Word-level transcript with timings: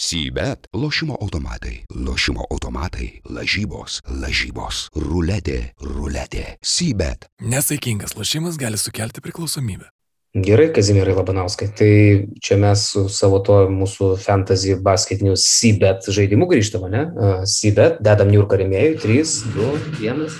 Sybet- 0.00 0.66
lošimo 0.82 1.16
automatai, 1.20 1.84
lošimo 2.06 2.44
automatai, 2.50 3.20
lažybos, 3.28 3.98
lažybos, 4.08 4.88
ruletė, 4.96 5.74
ruletė. 5.76 6.56
Sybet. 6.64 7.26
Nesaikingas 7.44 8.14
lošimas 8.16 8.56
gali 8.56 8.78
sukelti 8.80 9.20
priklausomybę. 9.20 9.90
Gerai, 10.32 10.70
Kazimierai 10.72 11.12
Labanauskai, 11.12 11.68
tai 11.76 11.90
čia 12.40 12.56
mes 12.56 12.86
su 12.94 13.02
savo 13.12 13.42
to 13.44 13.58
mūsų 13.68 14.08
fantasy 14.24 14.78
basketiniu 14.80 15.36
Sybet 15.36 16.08
žaidimu 16.08 16.48
grįžtame, 16.48 16.88
ne? 16.88 17.04
Sybet, 17.44 18.00
dedam 18.00 18.32
Niurką 18.32 18.56
remėjų, 18.56 18.96
3, 19.04 19.36
2, 19.52 19.68
1. 20.00 20.32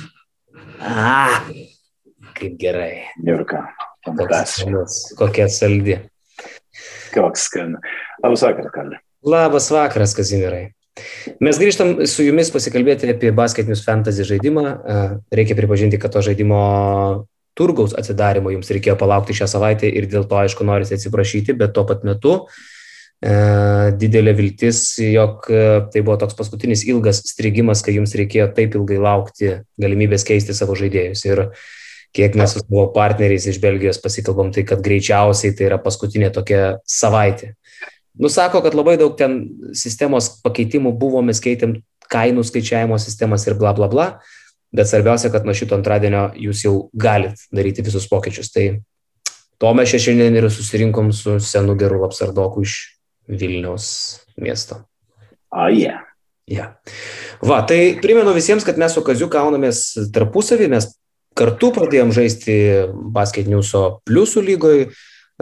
A, 0.81 1.45
kaip 2.33 2.57
gerai. 2.57 3.05
Niurka. 3.21 3.67
Kokia 5.21 5.53
saldi. 5.53 6.01
Koks 7.13 7.49
skan. 7.51 7.77
Labas 8.25 8.49
vakaras, 8.49 8.73
Karli. 8.73 9.05
Labas 9.21 9.69
vakaras, 9.69 10.15
Kazimirai. 10.17 10.71
Mes 11.45 11.59
grįžtam 11.61 11.93
su 12.09 12.25
jumis 12.25 12.49
pasikalbėti 12.53 13.11
apie 13.13 13.33
basketinius 13.37 13.83
fantasy 13.85 14.25
žaidimą. 14.25 14.65
Reikia 15.33 15.57
pripažinti, 15.59 16.01
kad 16.01 16.15
to 16.15 16.23
žaidimo 16.25 16.61
turgaus 17.57 17.93
atsidarimo 17.97 18.53
jums 18.55 18.73
reikėjo 18.73 18.97
palaukti 19.01 19.37
šią 19.37 19.49
savaitę 19.53 19.91
ir 19.93 20.09
dėl 20.09 20.25
to, 20.29 20.39
aišku, 20.41 20.65
norisi 20.65 20.97
atsiprašyti, 20.97 21.57
bet 21.61 21.75
tuo 21.77 21.85
pat 21.89 22.07
metu 22.09 22.33
e, 22.41 23.35
didelė 24.01 24.33
viltis, 24.39 24.83
jog 25.05 25.45
tai 25.51 26.01
buvo 26.01 26.17
toks 26.21 26.39
paskutinis 26.39 26.87
ilgas 26.89 27.21
strigimas, 27.29 27.85
kai 27.85 27.99
jums 27.99 28.17
reikėjo 28.17 28.49
taip 28.57 28.79
ilgai 28.81 29.01
laukti 29.05 29.55
galimybės 29.81 30.25
keisti 30.29 30.57
savo 30.57 30.79
žaidėjus. 30.81 31.27
Ir 31.29 31.45
kiek 32.17 32.41
mes 32.41 32.57
su 32.57 32.65
savo 32.65 32.89
partneriais 32.97 33.51
iš 33.53 33.61
Belgijos 33.61 34.01
pasikalbam, 34.01 34.49
tai 34.57 34.65
kad 34.69 34.81
greičiausiai 34.85 35.53
tai 35.53 35.69
yra 35.69 35.81
paskutinė 35.83 36.33
tokia 36.33 36.79
savaitė. 36.89 37.53
Nusako, 38.21 38.61
kad 38.65 38.77
labai 38.77 38.99
daug 39.01 39.15
ten 39.17 39.43
sistemos 39.77 40.29
pakeitimų 40.45 40.93
buvo, 41.01 41.23
mes 41.25 41.41
keitėm 41.41 41.79
kainų 42.11 42.45
skaičiavimo 42.45 42.99
sistemas 43.01 43.47
ir 43.49 43.57
bla 43.59 43.73
bla 43.77 43.89
bla, 43.91 44.07
bet 44.77 44.91
svarbiausia, 44.91 45.31
kad 45.33 45.47
nuo 45.47 45.55
šito 45.57 45.77
antradienio 45.79 46.29
jūs 46.37 46.65
jau 46.67 46.75
galit 46.93 47.41
daryti 47.55 47.85
visus 47.87 48.09
pokyčius. 48.11 48.53
Tai 48.53 48.67
to 49.61 49.73
mes 49.77 49.95
šiandien 49.95 50.37
ir 50.37 50.51
susirinkom 50.53 51.15
su 51.17 51.39
senu 51.41 51.79
geru 51.81 52.05
apsardoku 52.09 52.67
iš 52.67 52.79
Vilniaus 53.31 53.87
miesto. 54.37 54.83
A, 55.51 55.67
oh, 55.67 55.73
yeah. 55.73 56.05
Ja. 56.51 56.73
Va, 57.47 57.61
tai 57.63 57.95
primenu 58.03 58.35
visiems, 58.35 58.67
kad 58.67 58.79
mes 58.79 58.95
su 58.95 59.05
Kaziu 59.07 59.31
kaunamės 59.31 59.93
tarpusavį, 60.15 60.67
mes 60.73 60.89
kartu 61.39 61.71
pradėjom 61.75 62.11
žaisti 62.15 62.57
basketniuso 63.15 64.01
pliusų 64.09 64.43
lygoj, 64.49 64.81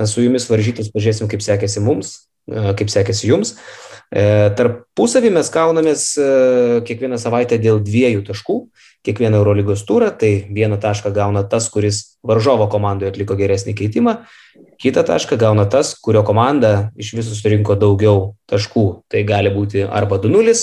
su 0.07 0.23
jumis 0.23 0.47
varžytis, 0.51 0.93
pažiūrėsim, 0.93 1.31
kaip 1.33 1.43
sekėsi 1.43 1.83
mums, 1.83 2.28
kaip 2.49 2.91
sekėsi 2.93 3.29
jums. 3.31 3.55
E, 4.09 4.49
tarpusavį 4.57 5.35
mes 5.37 5.51
kaunamės 5.53 6.05
e, 6.17 6.29
kiekvieną 6.89 7.19
savaitę 7.21 7.59
dėl 7.61 7.83
dviejų 7.85 8.23
taškų, 8.31 8.57
kiekvieną 9.05 9.43
Eurolygos 9.43 9.83
turą, 9.89 10.09
tai 10.17 10.47
vieną 10.49 10.79
tašką 10.81 11.13
gauna 11.13 11.43
tas, 11.45 11.67
kuris 11.73 12.17
varžovo 12.25 12.71
komandoje 12.73 13.13
atliko 13.13 13.37
geresnį 13.37 13.75
keitimą, 13.77 14.15
kitą 14.81 15.05
tašką 15.11 15.37
gauna 15.41 15.67
tas, 15.69 15.93
kurio 16.01 16.23
komanda 16.25 16.89
iš 16.97 17.13
visų 17.19 17.37
surinko 17.37 17.77
daugiau 17.77 18.33
taškų. 18.49 18.87
Tai 19.13 19.25
gali 19.29 19.53
būti 19.53 19.85
arba 19.85 20.17
2-0, 20.25 20.57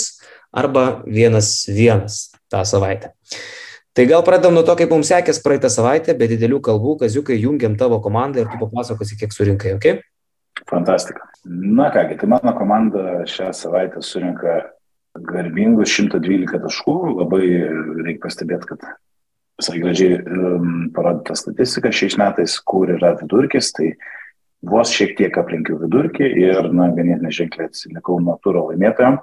arba 0.56 0.88
1-1 1.06 2.10
tą 2.50 2.66
savaitę. 2.66 3.14
Tai 3.96 4.10
gal 4.10 4.26
pradedam 4.28 4.58
nuo 4.58 4.66
to, 4.68 4.74
kaip 4.76 4.90
mums 4.92 5.08
sekės 5.14 5.38
praeitą 5.44 5.70
savaitę, 5.72 6.18
be 6.18 6.28
didelių 6.34 6.58
kalbų, 6.66 6.98
kaziukai, 7.06 7.38
jungiam 7.40 7.78
tavo 7.80 8.02
komandą 8.04 8.42
ir 8.42 8.50
tu 8.50 8.58
papasakosi, 8.60 9.22
kiek 9.22 9.32
surinkai, 9.32 9.78
ok? 9.78 10.02
Fantastika. 10.70 11.28
Na 11.46 11.92
kągi, 11.92 12.18
tai 12.18 12.30
mano 12.30 12.54
komanda 12.58 13.26
šią 13.30 13.52
savaitę 13.54 14.02
surinka 14.02 14.62
garbingus 15.16 15.94
112 15.94 16.60
taškų. 16.64 16.96
Labai 17.20 17.44
reikia 18.06 18.24
pastebėti, 18.24 18.70
kad 18.72 18.86
visai 19.60 19.80
gražiai 19.80 20.20
um, 20.20 20.90
parodyta 20.96 21.36
statistika 21.38 21.92
šiais 21.94 22.18
metais, 22.20 22.58
kur 22.60 22.92
yra 22.96 23.14
vidurkis, 23.20 23.72
tai 23.76 23.94
vos 24.66 24.92
šiek 24.96 25.16
tiek 25.20 25.38
aplinkiu 25.38 25.78
vidurkį 25.84 26.28
ir, 26.42 26.72
na, 26.74 26.90
ganėtinai 26.96 27.34
ženkliai 27.36 27.70
atsilikau 27.70 28.18
nuo 28.24 28.40
turo 28.44 28.68
laimėtojom. 28.72 29.22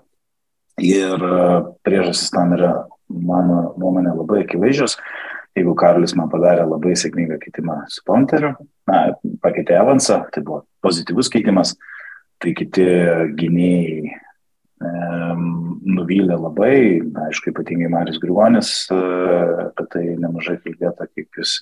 Ir 0.82 1.26
uh, 1.26 1.72
priežasis 1.84 2.32
tam 2.32 2.54
yra, 2.56 2.72
mano 3.12 3.72
nuomonė, 3.81 4.15
labai 4.22 4.44
akivaizdžios. 4.47 4.97
Jeigu 5.57 5.75
Karolis 5.77 6.15
man 6.17 6.31
padarė 6.33 6.65
labai 6.65 6.95
sėkmingą 6.97 7.37
keitimą 7.43 7.83
su 7.93 8.01
Ponteriu, 8.09 8.55
na, 8.89 9.03
pakeitė 9.45 9.77
Evansą, 9.77 10.23
tai 10.33 10.41
buvo 10.47 10.63
pozityvus 10.85 11.29
keitimas, 11.33 11.75
tai 12.41 12.55
kiti 12.57 12.87
gynėjai 13.39 14.15
nuvylė 14.83 16.37
labai, 16.39 16.77
aišku, 17.29 17.53
ypatingai 17.53 17.91
Maris 17.93 18.19
Grigonis, 18.23 18.73
e, 18.91 18.99
apie 19.69 19.87
tai 19.93 20.05
nemažai 20.21 20.59
kalbėta, 20.63 21.07
kaip 21.11 21.39
jis 21.39 21.61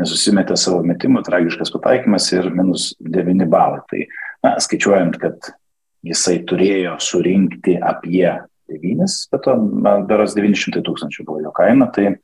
nesusimetė 0.00 0.56
savo 0.56 0.82
metimų, 0.86 1.22
tragiškas 1.26 1.72
pataikymas 1.74 2.30
ir 2.32 2.48
minus 2.54 2.92
9 3.00 3.48
balai. 3.52 3.82
Tai 3.90 4.06
na, 4.44 4.54
skaičiuojant, 4.62 5.18
kad 5.22 5.52
jisai 6.06 6.40
turėjo 6.48 6.96
surinkti 7.02 7.76
apie 7.76 8.26
9, 8.72 9.18
bet 9.32 9.44
to 9.44 9.56
beros 10.08 10.36
900 10.38 10.84
tūkstančių 10.86 11.26
buvo 11.28 11.42
jo 11.44 11.52
kaina, 11.56 11.90
tai 11.92 12.14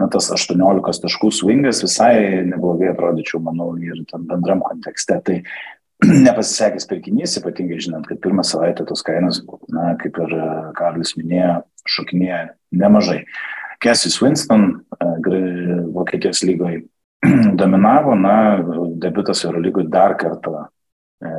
na, 0.00 0.08
tas 0.10 0.30
18 0.34 1.04
taškų 1.04 1.30
swingas 1.34 1.82
visai 1.84 2.42
neblogai 2.48 2.90
atrodyčiau, 2.92 3.40
manau, 3.44 3.72
ir 3.80 4.02
tam 4.10 4.26
bendram 4.30 4.62
kontekste. 4.64 5.20
Tai 5.24 5.40
nepasisekęs 6.26 6.88
pirkinys, 6.90 7.38
ypatingai 7.40 7.80
žinant, 7.82 8.08
kad 8.08 8.20
pirmą 8.24 8.44
savaitę 8.46 8.86
tos 8.88 9.04
kainos, 9.06 9.42
na, 9.72 9.92
kaip 10.00 10.18
ir 10.24 10.34
e, 10.36 10.48
Karlis 10.78 11.14
minėjo, 11.18 11.60
šokinėja 11.96 12.40
nemažai. 12.74 13.22
Cassis 13.84 14.18
Winston 14.22 14.66
e, 14.98 15.40
Vokietijos 15.94 16.42
lygoje 16.46 16.82
dominavo, 17.60 18.16
na, 18.18 18.36
debutas 19.00 19.44
Eurolygoje 19.46 19.88
dar 19.92 20.16
kartą 20.20 20.64
e, 20.64 21.32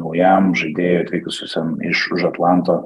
naujam 0.00 0.52
žaidėjui 0.58 1.06
atvykusiusiam 1.06 1.76
iš 1.88 2.08
už 2.16 2.28
Atlanto 2.32 2.82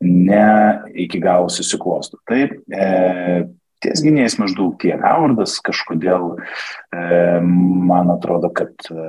ne 0.00 0.48
iki 0.94 1.20
galo 1.22 1.48
susiklostų. 1.50 2.20
Taip, 2.28 2.54
e, 2.70 3.48
ties 3.84 4.02
gynėjais 4.04 4.38
maždaug 4.40 4.76
tiek. 4.82 4.98
Howardas 5.02 5.58
kažkodėl 5.64 6.34
e, 6.36 7.02
man 7.42 8.12
atrodo, 8.14 8.50
kad 8.54 8.74
e, 8.90 9.04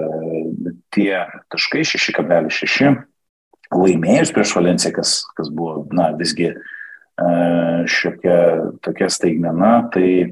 tie 0.96 1.26
taškai 1.54 1.86
6,6 1.88 3.00
laimėjus 3.76 4.34
prieš 4.34 4.54
Valenciją, 4.58 4.94
kas, 4.98 5.16
kas 5.38 5.50
buvo, 5.54 5.84
na, 5.96 6.10
visgi 6.18 6.52
e, 6.52 6.58
šiokia 7.90 8.38
tokia 8.86 9.10
staigmena, 9.14 9.74
tai 9.94 10.10
e, 10.26 10.30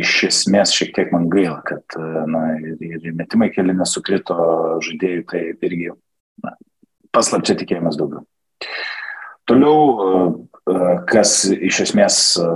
iš 0.00 0.14
esmės 0.30 0.74
šiek 0.76 0.94
tiek 0.96 1.12
man 1.14 1.28
gaila, 1.32 1.60
kad, 1.66 1.84
e, 1.96 2.26
na, 2.30 2.44
ir, 2.60 3.00
ir 3.00 3.16
metimai 3.16 3.50
keli 3.54 3.76
nesukrito 3.76 4.36
žaidėjų, 4.86 5.26
tai 5.32 5.44
irgi, 5.68 5.92
na, 6.44 6.56
paslapčia 7.16 7.58
tikėjimas 7.60 8.00
daugiau. 8.00 8.24
Toliau 9.48 10.48
kas 11.10 11.44
iš 11.50 11.80
esmės 11.86 12.16
e, 12.38 12.46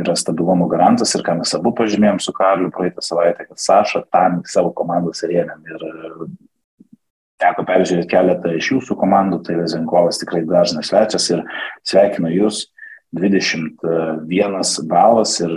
yra 0.00 0.14
stabilumo 0.16 0.68
garantas 0.70 1.14
ir 1.16 1.24
ką 1.26 1.38
mes 1.40 1.54
abu 1.56 1.72
pažymėjom 1.76 2.20
su 2.22 2.32
Karliu 2.36 2.70
praeitą 2.74 3.02
savaitę, 3.04 3.48
kad 3.48 3.60
Saša 3.60 4.04
tam 4.12 4.42
savo 4.46 4.70
komandos 4.76 5.24
rėmėm. 5.26 5.64
Ir 5.66 5.86
e, 5.88 6.28
teko 7.42 7.64
peržiūrėti 7.68 8.10
keletą 8.10 8.54
iš 8.56 8.72
jūsų 8.74 8.98
komandų, 8.98 9.42
tai 9.46 9.58
Vezinkovas 9.60 10.20
tikrai 10.22 10.44
dažnas 10.48 10.90
svečias 10.90 11.28
ir 11.34 11.44
sveikinu 11.86 12.32
jūs 12.34 12.66
21 13.16 14.88
balas 14.90 15.38
ir 15.40 15.52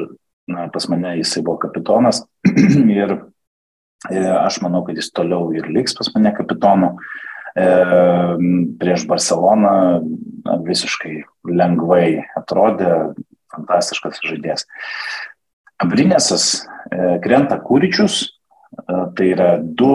na, 0.49 0.67
pas 0.73 0.87
mane 0.89 1.17
jisai 1.19 1.43
buvo 1.45 1.59
kapitonas 1.61 2.23
ir 3.01 3.17
e, 4.09 4.21
aš 4.21 4.61
manau, 4.65 4.83
kad 4.87 4.97
jis 4.97 5.11
toliau 5.13 5.51
ir 5.55 5.69
liks 5.69 5.97
pas 5.97 6.09
mane 6.15 6.33
kapitonu. 6.37 6.95
E, 7.55 7.67
prieš 8.79 9.05
Barceloną 9.07 9.75
na, 10.45 10.57
visiškai 10.63 11.17
lengvai 11.51 12.23
atrodė, 12.39 13.11
fantastiškas 13.51 14.21
žaidėjas. 14.23 14.63
Abrinėsas 15.83 16.45
e, 16.55 17.17
krenta 17.23 17.57
kūričius, 17.59 18.21
e, 18.23 19.01
tai 19.17 19.33
yra 19.33 19.51
du 19.59 19.91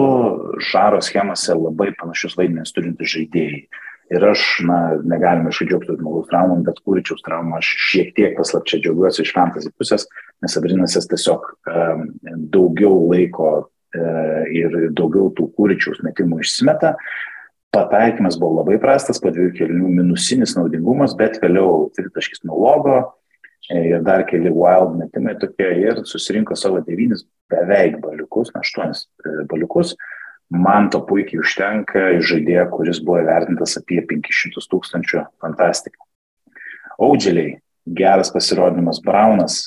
žaro 0.69 1.01
schemose 1.01 1.55
labai 1.57 1.93
panašius 1.97 2.37
vaidmenis 2.37 2.75
turintys 2.75 3.15
žaidėjai. 3.15 3.61
Ir 4.07 4.23
aš, 4.23 4.43
na, 4.63 4.77
negalime 5.03 5.51
išdžiaugti 5.51 5.97
žmogaus 5.97 6.29
traumom, 6.29 6.61
bet 6.63 6.77
kūričiaus 6.85 7.25
traumą 7.25 7.57
aš 7.57 7.73
šiek 7.89 8.13
tiek 8.15 8.37
paslapčia 8.37 8.79
džiaugiuosi 8.79 9.25
iš 9.25 9.33
fantasy 9.35 9.71
pusės, 9.75 10.05
nes 10.45 10.55
Abrinėsas 10.55 11.09
tiesiog 11.11 11.49
um, 11.67 12.05
daugiau 12.53 13.01
laiko 13.09 13.49
uh, 13.57 14.45
ir 14.47 14.77
daugiau 14.95 15.27
tų 15.35 15.49
kūričiaus 15.57 15.99
metimų 16.07 16.39
išsimeta. 16.45 16.93
Pataikymas 17.77 18.39
buvo 18.41 18.63
labai 18.63 18.79
prastas, 18.81 19.19
po 19.21 19.29
dviejų 19.29 19.53
kelių 19.59 19.93
minusinis 19.99 20.55
naudingumas, 20.57 21.13
bet 21.19 21.37
vėliau 21.43 21.91
tritaškis 21.93 22.41
nuo 22.47 22.57
logo 22.63 22.95
e, 23.69 23.83
ir 23.91 24.01
dar 24.07 24.23
keli 24.25 24.49
wild 24.49 24.95
metimai 24.97 25.35
tokie 25.37 25.69
ir 25.83 26.01
susirinko 26.09 26.57
savo 26.57 26.81
devynis 26.81 27.27
beveik 27.53 27.99
baliukus, 28.01 28.49
na, 28.55 28.63
aštuonis 28.65 29.05
e, 29.05 29.45
baliukus, 29.51 29.93
man 30.49 30.89
to 30.89 31.03
puikiai 31.05 31.43
užtenka 31.43 32.07
iš 32.17 32.31
žaidėjo, 32.31 32.65
kuris 32.73 33.03
buvo 33.03 33.21
įvertintas 33.21 33.77
apie 33.77 34.01
500 34.09 34.67
tūkstančių 34.73 35.23
fantastika. 35.43 36.01
Audželiai, 36.97 37.59
geras 37.85 38.33
pasirodymas, 38.33 39.03
Braunas, 39.05 39.59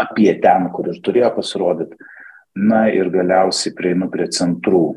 apie 0.00 0.32
ten, 0.40 0.70
kur 0.72 0.88
ir 0.88 1.02
turėjo 1.04 1.34
pasirodyti. 1.36 2.00
Na 2.56 2.88
ir 2.90 3.12
galiausiai 3.12 3.74
prieinu 3.76 4.08
prie 4.10 4.26
centrų. 4.34 4.96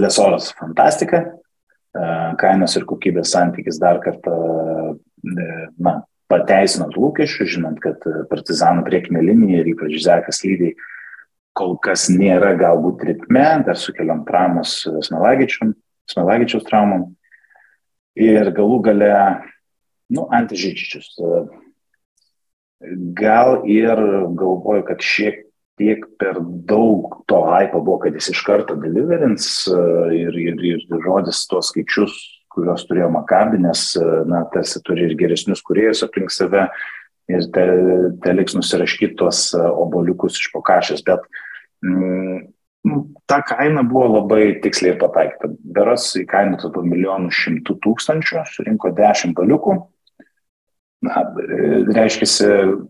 Lesoras 0.00 0.50
fantastika, 0.58 1.22
e, 1.96 2.10
kainos 2.40 2.76
ir 2.76 2.84
kokybės 2.88 3.32
santykis 3.34 3.80
dar 3.82 4.00
kartą, 4.04 4.36
e, 4.96 5.48
na, 5.78 6.00
pateisinant 6.30 6.96
lūkesčių, 6.98 7.46
žinant, 7.56 7.80
kad 7.82 8.02
partizanų 8.30 8.84
priekinė 8.86 9.22
linija 9.22 9.62
ir 9.62 9.72
ypač 9.76 9.98
Zekas 10.02 10.42
lygiai 10.44 10.74
kol 11.56 11.76
kas 11.82 12.08
nėra 12.12 12.52
galbūt 12.58 13.04
ritme, 13.08 13.44
dar 13.66 13.78
sukeliam 13.80 14.24
traumas 14.28 14.82
Smelagičiaus 15.06 16.66
traumom. 16.68 17.08
Ir 18.16 18.50
galų 18.56 18.80
gale, 18.84 19.12
nu, 20.12 20.26
antižyčičius. 20.32 21.14
Gal 23.16 23.62
ir 23.68 24.00
galvoju, 24.36 24.84
kad 24.88 25.04
šiek 25.04 25.45
tiek 25.80 26.04
per 26.20 26.40
daug 26.40 27.20
to 27.30 27.42
hypo 27.46 27.82
buvo, 27.82 28.00
kad 28.04 28.16
jis 28.16 28.30
iš 28.32 28.42
karto 28.46 28.76
deliverins 28.80 29.66
ir, 30.16 30.36
ir, 30.40 30.62
ir 30.72 30.84
žodis 31.04 31.44
tuos 31.50 31.72
skaičius, 31.72 32.14
kuriuos 32.56 32.86
turėjo 32.88 33.10
Makabi, 33.12 33.60
nes, 33.60 33.90
na, 34.28 34.46
tarsi 34.52 34.80
turi 34.84 35.10
ir 35.10 35.16
geresnius 35.20 35.60
kuriejus 35.66 36.04
aplink 36.06 36.32
save 36.32 36.68
ir 37.28 37.50
te, 37.52 37.66
te 38.24 38.32
liks 38.32 38.56
nusiraškyti 38.56 39.18
tuos 39.20 39.50
oboliukus 39.56 40.40
iš 40.40 40.48
pokašės, 40.54 41.04
bet 41.04 41.26
Mm, 42.86 43.12
ta 43.26 43.40
kaina 43.42 43.82
buvo 43.82 44.08
labai 44.20 44.60
tiksliai 44.62 44.96
pataikyta. 45.00 45.50
Beras 45.76 46.08
įkainotas 46.18 46.72
buvo 46.72 46.86
milijonų 46.86 47.32
šimtų 47.34 47.78
tūkstančių, 47.84 48.44
surinko 48.52 48.92
dešimt 48.96 49.36
baliukų. 49.38 49.76
Na, 51.06 51.22
reiškia, 51.96 52.28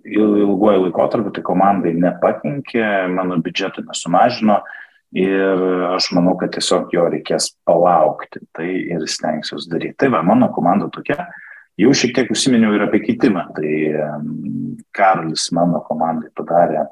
ilguoju 0.08 0.86
laikotarpiu 0.86 1.34
tai 1.36 1.44
komandai 1.46 1.94
nepakenkė, 2.00 2.86
mano 3.12 3.38
biudžeto 3.44 3.84
nesumažino 3.86 4.60
ir 5.16 5.62
aš 5.92 6.10
manau, 6.16 6.34
kad 6.40 6.54
tiesiog 6.56 6.90
jo 6.94 7.06
reikės 7.12 7.52
palaukti. 7.68 8.42
Tai 8.56 8.66
ir 8.66 9.06
stengsiuosi 9.10 9.70
daryti. 9.72 9.98
Tai 10.02 10.10
va, 10.16 10.24
mano 10.26 10.50
komanda 10.54 10.90
tokia. 10.92 11.28
Jau 11.76 11.92
šiek 11.92 12.14
tiek 12.16 12.30
užsiminiau 12.32 12.72
ir 12.72 12.86
apie 12.86 13.02
keitimą. 13.04 13.48
Tai 13.56 13.72
Karolis 14.96 15.50
mano 15.52 15.82
komandai 15.84 16.32
padarė 16.36 16.86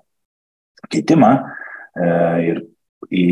keitimą 0.93 1.35
E, 1.94 2.06
ir 2.50 2.61
į 3.15 3.26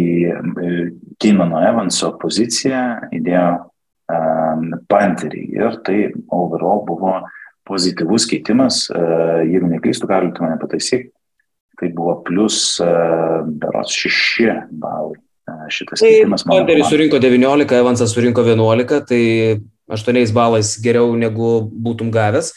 Kinano 1.23 1.63
Evanso 1.67 2.13
poziciją 2.23 2.83
įdėjo 3.15 3.47
e, 3.59 4.19
Panterį 4.93 5.45
ir 5.57 5.79
tai 5.87 5.99
overall 6.31 6.85
buvo 6.87 7.17
pozityvus 7.69 8.27
keitimas, 8.31 8.87
e, 8.91 9.03
jeigu 9.51 9.69
neklystu, 9.71 10.09
gali 10.11 10.33
tu 10.35 10.45
mane 10.45 10.59
pataisyk, 10.61 11.11
tai 11.81 11.91
buvo 11.95 12.21
plus 12.27 12.79
berots 12.79 13.99
6 14.07 14.67
balai. 14.71 15.19
Šitas 15.73 16.01
tai 16.01 16.11
keitimas. 16.15 16.45
Panteris 16.47 16.91
surinko 16.91 17.19
19, 17.23 17.79
Evansas 17.79 18.13
surinko 18.15 18.45
11, 18.47 19.01
tai 19.09 19.23
8 19.91 20.35
balais 20.35 20.77
geriau 20.83 21.17
negu 21.19 21.55
būtum 21.71 22.13
gavęs. 22.15 22.53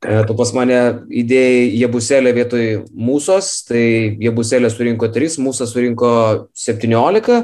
E, 0.00 0.22
tu 0.24 0.32
pas 0.36 0.48
mane 0.56 0.76
įdėjai 1.12 1.64
Jebuselę 1.76 2.32
vietoj 2.32 2.66
mūsos, 2.96 3.50
tai 3.68 4.16
Jebuselė 4.22 4.70
surinko 4.72 5.10
3, 5.12 5.36
mūsas 5.44 5.74
surinko 5.74 6.12
17 6.56 7.34
e, 7.36 7.40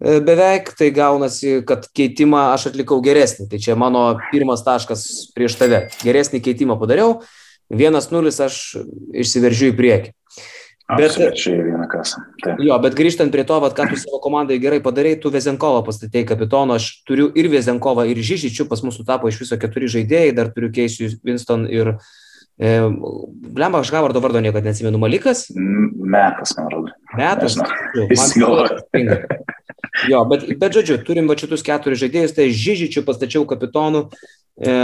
beveik, 0.00 0.72
tai 0.78 0.90
gaunasi, 0.94 1.60
kad 1.68 1.86
keitimą 1.94 2.50
aš 2.54 2.70
atlikau 2.72 3.00
geresnį. 3.04 3.48
Tai 3.52 3.62
čia 3.62 3.78
mano 3.78 4.06
pirmas 4.32 4.64
taškas 4.66 5.06
prieš 5.36 5.58
tave. 5.60 5.86
Geresnį 6.04 6.42
keitimą 6.44 6.78
padariau, 6.80 7.20
1-0 7.72 8.34
aš 8.44 8.60
išsiveržiu 9.24 9.72
į 9.72 9.78
priekį. 9.78 10.14
Bet. 10.84 11.14
Taip. 11.16 12.58
Jo, 12.60 12.76
bet 12.82 12.92
grįžtant 12.98 13.32
prie 13.32 13.46
to, 13.48 13.56
vat, 13.62 13.72
ką 13.72 13.86
tu 13.88 13.96
savo 13.96 14.18
komandai 14.20 14.58
gerai 14.60 14.82
padarėjai, 14.84 15.22
tu 15.22 15.32
Vezenkovą 15.32 15.80
pastatėjai 15.86 16.26
kapitoną, 16.34 16.76
aš 16.76 16.90
turiu 17.08 17.30
ir 17.32 17.48
Vezenkovą, 17.48 18.04
ir 18.12 18.20
Žyžičių, 18.20 18.66
pas 18.68 18.84
mūsų 18.84 19.06
tapo 19.08 19.32
iš 19.32 19.40
viso 19.40 19.56
keturi 19.60 19.88
žaidėjai, 19.88 20.36
dar 20.36 20.52
turiu 20.52 20.68
Keisiu 20.74 21.08
Winston 21.24 21.64
ir... 21.72 21.94
E, 22.60 22.76
Blemba, 22.84 23.80
aš 23.80 23.94
Havardo 23.96 24.20
vardo 24.20 24.44
niekada 24.44 24.68
neatsimenu, 24.68 25.00
Malikas? 25.00 25.46
Metas, 25.56 26.52
man 26.58 26.68
atrodo. 26.68 26.92
Metas. 27.16 27.56
Man 28.92 29.44
jo, 30.10 30.22
bet, 30.30 30.46
bet 30.60 30.76
žodžiu, 30.78 30.98
turim 31.06 31.28
va 31.30 31.36
šitus 31.38 31.64
keturis 31.66 32.00
žaidėjus, 32.02 32.34
tai 32.36 32.48
Žyžičių 32.54 33.04
pastačiau 33.06 33.46
kapitonu, 33.48 34.06
e, 34.58 34.74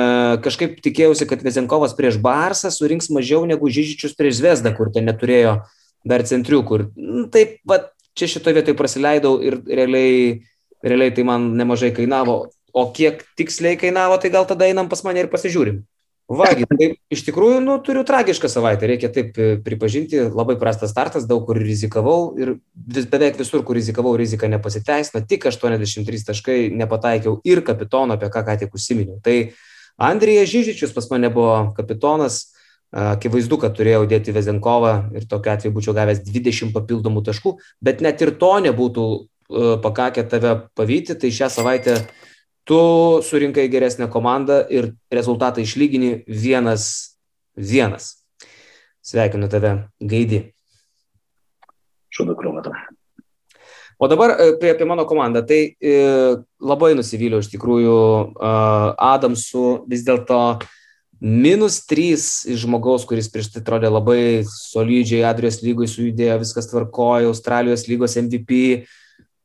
kažkaip 0.45 0.79
tikėjausi, 0.85 1.29
kad 1.31 1.45
Vezenkovas 1.47 1.97
prieš 1.99 2.21
Barsą 2.23 2.73
surinks 2.75 3.11
mažiau 3.15 3.45
negu 3.49 3.71
Žyžičius 3.71 4.17
prieš 4.19 4.41
Zvezdą, 4.41 4.75
kur 4.77 4.93
ten 4.95 5.09
neturėjo 5.11 5.61
dar 6.07 6.25
centriukų. 6.27 6.81
Ir 6.81 6.87
nu, 6.97 7.27
taip, 7.33 7.59
va, 7.69 7.83
čia 8.19 8.31
šitoje 8.31 8.59
vietoje 8.61 8.79
prasileidau 8.79 9.37
ir 9.45 9.61
realiai, 9.69 10.41
realiai 10.85 11.15
tai 11.17 11.27
man 11.29 11.53
nemažai 11.59 11.93
kainavo. 11.97 12.43
O 12.71 12.87
kiek 12.95 13.25
tiksliai 13.39 13.79
kainavo, 13.79 14.19
tai 14.23 14.31
gal 14.31 14.47
tada 14.47 14.69
einam 14.69 14.89
pas 14.91 15.03
mane 15.07 15.25
ir 15.25 15.33
pasižiūrim. 15.33 15.83
Vagi, 16.31 16.63
tai 16.71 16.87
iš 17.11 17.25
tikrųjų, 17.27 17.59
nu, 17.65 17.75
turiu 17.83 18.05
tragišką 18.07 18.47
savaitę, 18.53 18.87
reikia 18.87 19.09
taip 19.11 19.35
e, 19.35 19.57
pripažinti, 19.65 20.21
labai 20.31 20.55
prastas 20.61 20.93
startas, 20.95 21.27
daug 21.27 21.43
kur 21.49 21.59
rizikavau 21.59 22.37
ir 22.39 22.53
vis, 22.71 23.09
beveik 23.11 23.41
visur, 23.41 23.65
kur 23.67 23.75
rizikavau, 23.75 24.13
rizika 24.19 24.47
nepasiteisino, 24.47 25.25
tik 25.27 25.49
83 25.51 26.23
taškai 26.29 26.61
nepataikiau 26.79 27.41
ir 27.43 27.65
kapitono, 27.67 28.15
apie 28.15 28.31
ką 28.31 28.45
ką 28.47 28.57
tik 28.63 28.79
užsiminiau. 28.79 29.19
Tai 29.27 29.37
Andrija 30.11 30.47
Žyžičius 30.47 30.95
pas 30.95 31.11
mane 31.11 31.33
buvo 31.35 31.59
kapitonas, 31.75 32.45
Akivaizdu, 32.91 33.55
kad 33.63 33.77
turėjau 33.79 34.03
dėti 34.11 34.33
Vezenkovą 34.35 35.13
ir 35.15 35.29
tokiu 35.31 35.53
atveju 35.53 35.75
būčiau 35.77 35.93
gavęs 35.95 36.25
20 36.27 36.73
papildomų 36.75 37.21
taškų, 37.29 37.53
bet 37.87 38.01
net 38.03 38.19
ir 38.25 38.33
to 38.39 38.51
nebūtų 38.65 39.05
e, 39.15 39.21
pakakę 39.85 40.25
tave 40.27 40.57
pavyti, 40.75 41.15
tai 41.15 41.31
šią 41.31 41.53
savaitę 41.55 41.95
tu 42.65 42.81
surinkai 43.27 43.69
geresnę 43.73 44.09
komandą 44.09 44.63
ir 44.71 44.93
rezultatą 45.13 45.63
išlygini 45.65 46.25
vienas 46.27 47.11
vienas. 47.57 48.25
Sveikinu 49.03 49.49
tave, 49.49 49.89
Gaidi. 50.01 50.51
Šūdu 52.11 52.35
krovatą. 52.39 52.75
O 54.01 54.09
dabar 54.09 54.33
e, 54.33 54.53
apie, 54.55 54.73
apie 54.73 54.85
mano 54.89 55.05
komandą. 55.05 55.43
Tai 55.47 55.61
e, 55.77 55.95
labai 56.61 56.95
nusivyliau 56.97 57.43
iš 57.43 57.51
tikrųjų 57.53 57.97
e, 57.97 58.53
Adamsu 59.11 59.65
vis 59.91 60.05
dėlto 60.07 60.61
Minus 61.21 61.83
3 61.85 62.15
iš 62.17 62.63
žmogaus, 62.63 63.05
kuris 63.05 63.29
prieš 63.29 63.51
tai 63.53 63.61
atrodė 63.61 63.91
labai 63.93 64.41
solidžiai, 64.49 65.27
Adrijos 65.29 65.59
lygoj 65.61 65.91
sujudėjo, 65.93 66.39
viskas 66.41 66.71
tvarkojo, 66.71 67.35
Australijos 67.35 67.85
lygos 67.91 68.17
MVP. 68.17 68.61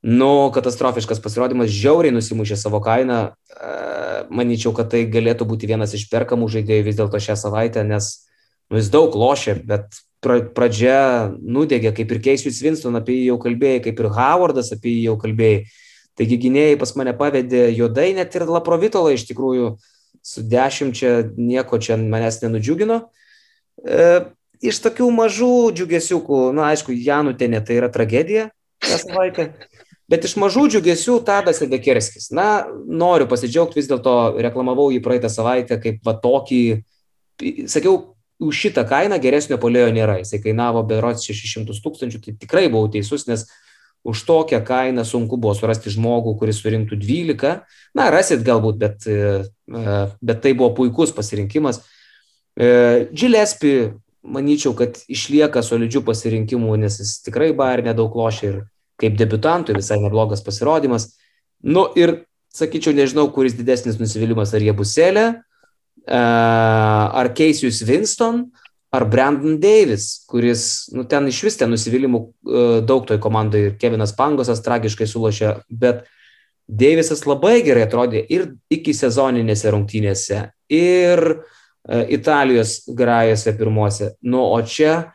Nu, 0.05 0.51
katastrofiškas 0.53 1.17
pasirodymas, 1.17 1.71
žiauriai 1.73 2.13
nusimušė 2.13 2.59
savo 2.61 2.77
kainą. 2.85 3.19
E, 3.49 3.69
manyčiau, 4.29 4.69
kad 4.77 4.91
tai 4.91 5.01
galėtų 5.09 5.47
būti 5.49 5.65
vienas 5.71 5.95
iš 5.97 6.03
perkamų 6.11 6.45
žaidėjų 6.53 6.83
vis 6.85 6.99
dėlto 6.99 7.21
šią 7.25 7.33
savaitę, 7.41 7.81
nes 7.89 8.11
nu, 8.69 8.77
jis 8.77 8.91
daug 8.93 9.15
lošė, 9.17 9.55
bet 9.65 9.97
pradžia 10.21 11.31
nudegė, 11.41 11.89
kaip 11.97 12.13
ir 12.13 12.21
Keisijus 12.27 12.61
Winston 12.61 12.97
apie 12.99 13.17
jį 13.17 13.31
jau 13.31 13.39
kalbėjai, 13.41 13.81
kaip 13.87 14.03
ir 14.03 14.11
Howardas 14.13 14.69
apie 14.75 14.93
jį 14.93 15.07
jau 15.07 15.15
kalbėjai. 15.23 15.63
Taigi 16.21 16.37
gynėjai 16.43 16.77
pas 16.81 16.93
mane 17.01 17.13
pavedė 17.17 17.63
juodai, 17.73 18.11
net 18.17 18.37
ir 18.37 18.45
Laprovitola 18.45 19.13
iš 19.15 19.25
tikrųjų 19.31 19.71
su 20.25 20.43
dešimčia 20.45 21.31
nieko 21.33 21.79
čia 21.81 21.97
manęs 21.97 22.43
nenudžiugino. 22.43 22.99
E, 23.81 24.05
iš 24.61 24.83
tokių 24.85 25.09
mažų 25.17 25.55
džiugesiukų, 25.81 26.43
na 26.53 26.69
aišku, 26.75 26.93
Janutenė 26.93 27.65
tai 27.65 27.81
yra 27.81 27.89
tragedija 27.89 28.51
tą 28.85 29.01
savaitę, 29.01 29.49
bet 30.11 30.25
iš 30.27 30.35
mažų 30.41 30.67
džiugesių 30.73 31.19
Tadas 31.25 31.61
Edekerskis. 31.65 32.29
Na, 32.35 32.65
noriu 32.85 33.27
pasidžiaugti, 33.31 33.79
vis 33.79 33.89
dėlto 33.89 34.35
reklamavau 34.43 34.91
jį 34.93 35.01
praeitą 35.05 35.31
savaitę 35.33 35.79
kaip 35.81 36.01
va 36.05 36.15
tokį, 36.21 36.61
sakiau, 37.71 38.15
už 38.39 38.65
šitą 38.65 38.83
kainą 38.87 39.19
geresnio 39.23 39.57
polėjo 39.61 39.91
nėra. 39.95 40.19
Jisai 40.21 40.41
kainavo 40.43 40.83
berots 40.87 41.25
600 41.27 41.79
tūkstančių, 41.83 42.21
tai 42.23 42.35
tikrai 42.39 42.67
buvau 42.67 42.89
teisus, 42.91 43.27
nes 43.29 43.47
už 44.05 44.21
tokią 44.27 44.61
kainą 44.65 45.05
sunku 45.07 45.37
buvo 45.41 45.55
surasti 45.57 45.89
žmogų, 45.89 46.35
kuris 46.37 46.59
surinktų 46.61 46.99
12. 47.01 47.55
Na, 47.97 48.09
rasit 48.13 48.43
galbūt, 48.45 48.77
bet, 48.77 49.07
e, 49.09 49.45
e, 49.71 49.95
bet 50.21 50.43
tai 50.43 50.53
buvo 50.53 50.75
puikus 50.77 51.15
pasirinkimas. 51.15 51.81
Džilespi, 52.55 53.73
e, 53.81 53.89
manyčiau, 54.21 54.75
kad 54.77 54.99
išlieka 55.09 55.63
solidžių 55.65 56.03
pasirinkimų, 56.05 56.77
nes 56.83 56.99
jis 57.01 57.17
tikrai 57.25 57.49
bar 57.57 57.81
nedaug 57.85 58.13
lošia 58.13 58.51
ir 58.51 58.61
kaip 59.01 59.17
debutantui 59.19 59.75
visai 59.77 59.99
neblogas 60.01 60.43
pasirodymas. 60.45 61.11
Nu 61.65 61.87
ir, 61.99 62.21
sakyčiau, 62.55 62.95
nežinau, 62.95 63.27
kuris 63.35 63.57
didesnis 63.57 63.99
nusivylimas, 63.99 64.53
ar 64.55 64.63
jie 64.63 64.75
buselė, 64.75 65.25
ar 66.05 67.31
Keisius 67.35 67.81
Winston, 67.87 68.45
ar 68.95 69.05
Brandon 69.09 69.59
Davis, 69.59 70.23
kuris, 70.29 70.87
nu, 70.95 71.03
ten 71.09 71.27
iš 71.27 71.41
vis 71.47 71.57
ten 71.59 71.71
nusivylimų 71.73 72.19
uh, 72.21 72.75
daug 72.87 73.05
toj 73.07 73.19
komandai 73.23 73.65
ir 73.67 73.77
Kevinas 73.81 74.13
Pangosas 74.15 74.63
tragiškai 74.65 75.07
sulošė, 75.09 75.51
bet 75.69 76.05
Davisas 76.65 77.25
labai 77.27 77.59
gerai 77.65 77.85
atrodė 77.85 78.23
ir 78.31 78.47
iki 78.73 78.95
sezoninėse 78.95 79.73
rungtynėse, 79.73 80.39
ir 80.71 81.23
uh, 81.33 82.05
Italijos 82.07 82.83
grajose 82.87 83.55
pirmose. 83.57 84.13
Nu, 84.23 84.45
o 84.47 84.61
čia 84.63 85.11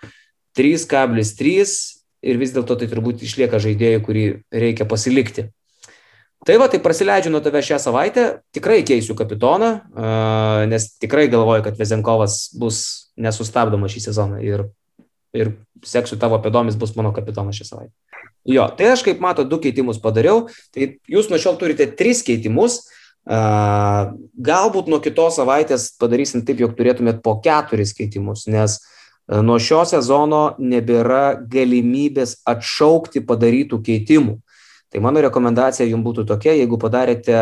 3,3 0.59 2.00
ir 2.23 2.41
vis 2.41 2.53
dėlto 2.55 2.77
tai 2.81 2.89
turbūt 2.91 3.25
išlieka 3.25 3.61
žaidėjai, 3.62 4.03
kurį 4.05 4.27
reikia 4.53 4.87
pasilikti. 4.89 5.49
Tai 6.47 6.57
va, 6.57 6.71
tai 6.73 6.81
prasileidžiu 6.81 7.33
nuo 7.35 7.43
tave 7.45 7.61
šią 7.65 7.77
savaitę, 7.83 8.27
tikrai 8.57 8.81
keisiu 8.89 9.12
kapitoną, 9.17 9.73
nes 10.71 10.87
tikrai 10.97 11.27
galvoju, 11.29 11.67
kad 11.67 11.77
Vezenkovas 11.77 12.47
bus 12.57 12.79
nesustabdomas 13.21 13.93
šį 13.93 14.07
sezoną 14.07 14.39
ir, 14.41 14.65
ir 15.37 15.53
seksiu 15.85 16.17
tavo 16.21 16.39
pėdomis 16.41 16.79
bus 16.81 16.95
mano 16.97 17.12
kapitonas 17.17 17.61
šią 17.61 17.69
savaitę. 17.69 17.93
Jo, 18.49 18.71
tai 18.73 18.89
aš 18.95 19.05
kaip 19.05 19.21
mato, 19.21 19.45
du 19.45 19.59
keitimus 19.61 20.00
padariau, 20.00 20.47
tai 20.73 20.95
jūs 21.12 21.29
nuo 21.29 21.37
šiol 21.41 21.61
turite 21.61 21.85
tris 21.93 22.25
keitimus, 22.25 22.87
galbūt 23.29 24.89
nuo 24.89 25.00
kitos 25.05 25.37
savaitės 25.37 25.91
padarysim 26.00 26.47
taip, 26.49 26.65
jog 26.65 26.73
turėtumėt 26.79 27.21
po 27.21 27.37
keturis 27.45 27.93
keitimus, 27.93 28.47
nes 28.49 28.79
nuo 29.31 29.59
šio 29.63 29.85
sezono 29.87 30.57
nebėra 30.59 31.39
galimybės 31.51 32.41
atšaukti 32.49 33.23
padarytų 33.27 33.79
keitimų. 33.87 34.39
Tai 34.91 35.03
mano 35.05 35.23
rekomendacija 35.23 35.87
jums 35.87 36.03
būtų 36.03 36.27
tokia, 36.27 36.57
jeigu 36.59 36.79
padarėte, 36.83 37.37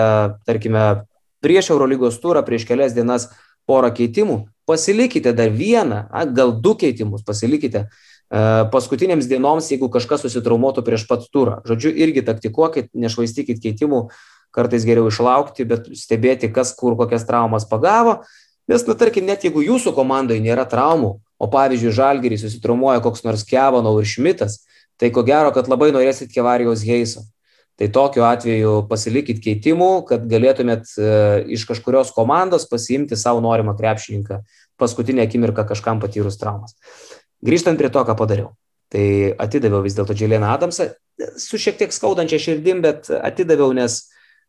tarkime, 0.45 1.07
prieš 1.41 1.71
Eurolygos 1.73 2.19
turą, 2.21 2.43
prieš 2.45 2.67
kelias 2.69 2.93
dienas 2.93 3.31
porą 3.69 3.89
keitimų, 3.95 4.43
pasilikite 4.69 5.33
dar 5.37 5.49
vieną, 5.53 6.05
gal 6.37 6.53
du 6.61 6.75
keitimus 6.77 7.25
pasilikite 7.25 7.87
e, 7.87 7.89
paskutinėms 8.73 9.29
dienoms, 9.31 9.71
jeigu 9.73 9.89
kažkas 9.93 10.27
susitraumuotų 10.27 10.85
prieš 10.85 11.07
pat 11.09 11.25
turą. 11.33 11.63
Žodžiu, 11.69 11.95
irgi 12.05 12.25
taktikuokit, 12.27 12.91
nešvaistykit 12.93 13.63
keitimų, 13.65 14.09
kartais 14.53 14.85
geriau 14.89 15.09
išlaukti, 15.09 15.65
bet 15.69 15.89
stebėti, 15.97 16.53
kas 16.53 16.75
kur 16.77 16.99
kokias 17.01 17.25
traumas 17.29 17.65
pagavo. 17.69 18.19
Nes, 18.69 18.85
nu, 18.85 18.93
tarkim, 18.93 19.25
net 19.25 19.49
jeigu 19.49 19.65
jūsų 19.65 19.95
komandoje 19.97 20.45
nėra 20.45 20.69
traumų, 20.69 21.15
o 21.39 21.49
pavyzdžiui, 21.51 21.95
Žalgerį 21.95 22.39
susitraumuoja 22.43 23.03
koks 23.05 23.25
nors 23.27 23.45
Kevanau 23.47 23.97
ir 24.01 24.09
Šmitas, 24.11 24.61
tai 24.99 25.13
ko 25.15 25.25
gero, 25.27 25.53
kad 25.55 25.71
labai 25.71 25.91
norėsit 25.95 26.33
Kevarijos 26.35 26.85
Heiso. 26.87 27.25
Tai 27.79 27.87
tokiu 27.95 28.25
atveju 28.27 28.73
pasilikit 28.91 29.39
keitimų, 29.39 29.91
kad 30.09 30.25
galėtumėt 30.27 30.89
e, 30.99 31.11
iš 31.55 31.63
kažkurios 31.69 32.11
komandos 32.11 32.67
pasiimti 32.67 33.15
savo 33.15 33.39
norimą 33.45 33.77
krepšininką 33.79 34.41
paskutinę 34.79 35.23
akimirką 35.23 35.63
kažkam 35.69 36.03
patyrus 36.03 36.41
traumas. 36.41 36.75
Grįžtant 37.47 37.79
prie 37.79 37.91
to, 37.95 38.03
ką 38.03 38.19
padariau. 38.19 38.51
Tai 38.91 39.05
atidaviau 39.45 39.85
vis 39.85 39.95
dėlto 39.95 40.17
Džilieną 40.17 40.51
Adamsą, 40.51 40.89
su 41.39 41.59
šiek 41.61 41.79
tiek 41.79 41.95
skaudančia 41.95 42.41
širdim, 42.43 42.83
bet 42.83 43.11
atidaviau, 43.15 43.71
nes, 43.77 44.01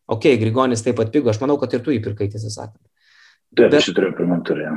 okei, 0.08 0.34
okay, 0.34 0.40
Grigonis 0.40 0.82
taip 0.82 0.98
pat 0.98 1.12
pigo, 1.14 1.30
aš 1.30 1.42
manau, 1.42 1.58
kad 1.60 1.74
ir 1.76 1.84
tu 1.86 1.94
įpirkai, 1.94 2.30
tiesą 2.32 2.50
sakant. 2.50 2.80
Taip, 3.58 3.74
aš 3.74 3.88
turiu 3.90 4.12
pirmam 4.14 4.44
turėjau. 4.46 4.76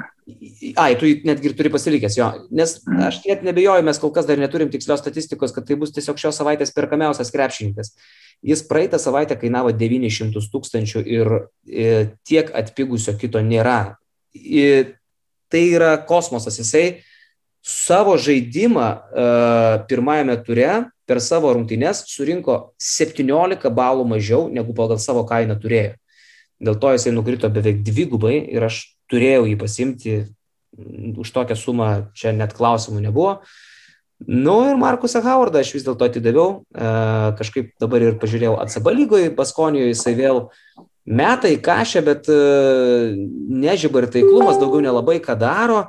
Ai, 0.82 0.96
tu 0.98 1.10
netgi 1.28 1.50
ir 1.52 1.54
turi 1.58 1.70
pasilikęs 1.70 2.16
jo, 2.18 2.30
nes 2.56 2.78
mm. 2.82 3.02
aš 3.10 3.20
net 3.28 3.44
nebejoju, 3.46 3.86
mes 3.86 4.00
kol 4.02 4.10
kas 4.16 4.26
dar 4.26 4.40
neturim 4.42 4.72
tikslios 4.74 5.04
statistikos, 5.04 5.54
kad 5.54 5.68
tai 5.68 5.78
bus 5.78 5.94
tiesiog 5.94 6.18
šios 6.22 6.40
savaitės 6.40 6.74
perkamiausias 6.74 7.30
krepšininkas. 7.36 7.94
Jis 8.44 8.64
praeitą 8.68 8.98
savaitę 9.00 9.38
kainavo 9.40 9.72
900 9.78 10.50
tūkstančių 10.54 11.04
ir, 11.06 11.32
ir 11.70 12.10
tiek 12.26 12.50
atpigusio 12.56 13.14
kito 13.20 13.44
nėra. 13.46 13.96
Ir 14.34 14.96
tai 15.54 15.68
yra 15.76 15.94
kosmosas. 16.10 16.58
Jisai 16.58 17.04
savo 17.64 18.18
žaidimą 18.18 18.88
uh, 18.90 19.84
pirmajame 19.88 20.40
ture 20.44 20.72
per 21.06 21.22
savo 21.22 21.54
rungtynes 21.54 22.08
surinko 22.10 22.74
17 22.82 23.70
balų 23.70 24.08
mažiau 24.16 24.48
negu 24.52 24.74
pagal 24.76 25.00
savo 25.04 25.28
kainą 25.30 25.60
turėjo. 25.62 25.94
Dėl 26.64 26.80
to 26.80 26.94
jisai 26.96 27.12
nukrito 27.16 27.50
beveik 27.52 27.84
dvigubai 27.84 28.38
ir 28.56 28.64
aš 28.64 28.86
turėjau 29.12 29.46
jį 29.50 29.60
pasimti 29.60 30.16
už 31.20 31.30
tokią 31.36 31.58
sumą, 31.60 31.90
čia 32.18 32.32
net 32.34 32.56
klausimų 32.58 33.04
nebuvo. 33.04 33.38
Uh, 33.38 33.74
Nu 34.28 34.70
ir 34.70 34.78
Markusą 34.80 35.20
Howardą 35.24 35.60
aš 35.60 35.74
vis 35.76 35.84
dėlto 35.84 36.08
atidaviau, 36.08 36.64
e, 36.72 36.90
kažkaip 37.40 37.74
dabar 37.82 38.04
ir 38.06 38.16
pažiūrėjau 38.22 38.56
ACB 38.64 38.88
lygoje, 38.96 39.34
Baskonijoje 39.36 39.92
jisai 39.92 40.14
vėl 40.16 40.40
meta 41.04 41.52
į 41.52 41.60
kažę, 41.64 42.04
bet 42.06 42.30
e, 42.32 42.38
nežyba 43.66 44.04
ir 44.04 44.10
taiklumas 44.14 44.62
daugiau 44.62 44.84
nelabai 44.86 45.20
ką 45.24 45.36
daro. 45.40 45.84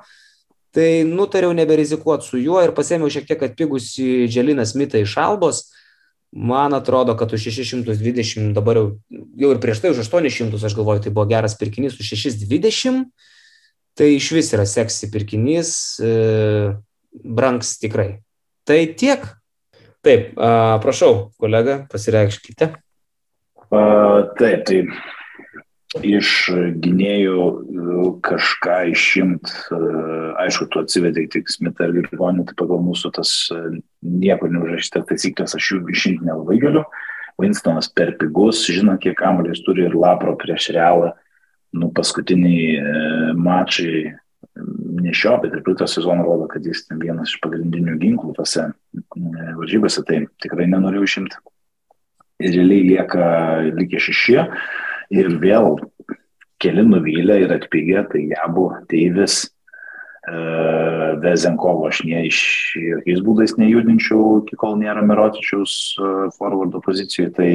Tai 0.75 0.89
nutariau 1.07 1.55
neberizikuoti 1.55 2.27
su 2.27 2.41
juo 2.43 2.59
ir 2.65 2.75
pasėmiau 2.75 3.13
šiek 3.13 3.29
tiek 3.29 3.43
atpigusi 3.47 4.27
Dželiną 4.27 4.65
Smithą 4.67 5.05
iš 5.05 5.15
Albos. 5.23 5.69
Man 6.35 6.75
atrodo, 6.75 7.15
kad 7.15 7.31
už 7.31 7.47
620 7.47 8.51
dabar 8.57 8.81
jau, 8.81 8.87
jau 9.39 9.51
ir 9.55 9.61
prieš 9.63 9.85
tai 9.85 9.95
už 9.95 10.03
800, 10.03 10.59
aš 10.59 10.75
galvoju, 10.75 11.07
tai 11.07 11.15
buvo 11.15 11.29
geras 11.31 11.55
pirkinys 11.55 11.95
už 11.95 12.11
620. 12.11 13.07
Tai 13.95 14.09
iš 14.11 14.33
vis 14.35 14.51
yra 14.51 14.67
seksy 14.67 15.07
pirkinys, 15.15 15.71
e, 16.03 16.75
brangs 17.15 17.77
tikrai. 17.79 18.25
Tai 18.67 18.81
tiek. 18.99 19.23
Taip, 20.03 20.35
a, 20.35 20.81
prašau, 20.83 21.31
kolega, 21.39 21.85
pasireikškite. 21.93 22.73
A, 23.71 23.85
taip, 24.35 24.67
tai 24.67 24.83
iš 26.03 26.29
gynėjų 26.83 27.47
kažką 28.25 28.79
išimt, 28.91 29.51
aišku, 30.43 30.67
tu 30.73 30.83
atsivedai 30.83 31.27
tik 31.31 31.51
Smithą 31.53 31.89
ir 31.89 31.99
Virgonį, 32.01 32.49
tai 32.49 32.57
pagal 32.59 32.83
mūsų 32.83 33.13
tas 33.15 33.33
niekur 34.03 34.51
neužrašyta 34.55 35.05
taisyklės, 35.11 35.55
aš 35.59 35.71
jų 35.75 35.83
išimti 35.95 36.27
nelabai 36.27 36.59
galiu. 36.63 36.85
Winstonas 37.41 37.89
per 37.91 38.15
pigus, 38.19 38.63
žinot, 38.71 39.01
kiek 39.03 39.17
kamuolės 39.19 39.63
turi 39.67 39.89
ir 39.89 39.97
Lapro 39.99 40.37
prieš 40.39 40.71
realą. 40.75 41.13
Nu, 41.75 41.89
paskutiniai 41.91 42.77
e, 42.79 42.85
mačai 43.35 44.13
ne 44.55 45.15
šio, 45.15 45.33
bet 45.43 45.57
ir 45.57 45.65
praeito 45.67 45.89
sezono 45.91 46.23
rodo, 46.23 46.47
kad 46.51 46.63
jis 46.63 46.85
vienas 47.01 47.33
iš 47.33 47.41
pagrindinių 47.43 47.97
ginklų 47.99 48.37
tose 48.37 48.69
e, 48.71 49.49
varžybose, 49.59 50.05
tai 50.07 50.21
tikrai 50.43 50.69
nenoriu 50.71 51.03
išimti. 51.03 51.41
Ir 52.45 52.55
realiai 52.55 52.87
lieka 52.93 53.27
likę 53.75 53.99
šešie 54.03 54.45
ir 55.15 55.31
vėl 55.43 55.79
keli 56.63 56.85
nuvylę 56.87 57.41
ir 57.45 57.53
atpigę, 57.55 58.05
tai 58.11 58.27
Jabu, 58.31 58.69
Teivis, 58.91 59.45
e, 60.27 60.37
Vezenkovo 61.23 61.89
aš 61.91 62.05
ne 62.09 62.25
iš 62.29 62.39
jokiais 62.81 63.25
būdais 63.25 63.57
nejudinčiau, 63.61 64.41
iki 64.43 64.59
kol 64.61 64.79
nėra 64.81 65.05
Mirotičiaus 65.05 65.75
e, 65.99 66.15
forwardo 66.39 66.81
pozicijoje, 66.85 67.35
tai 67.37 67.51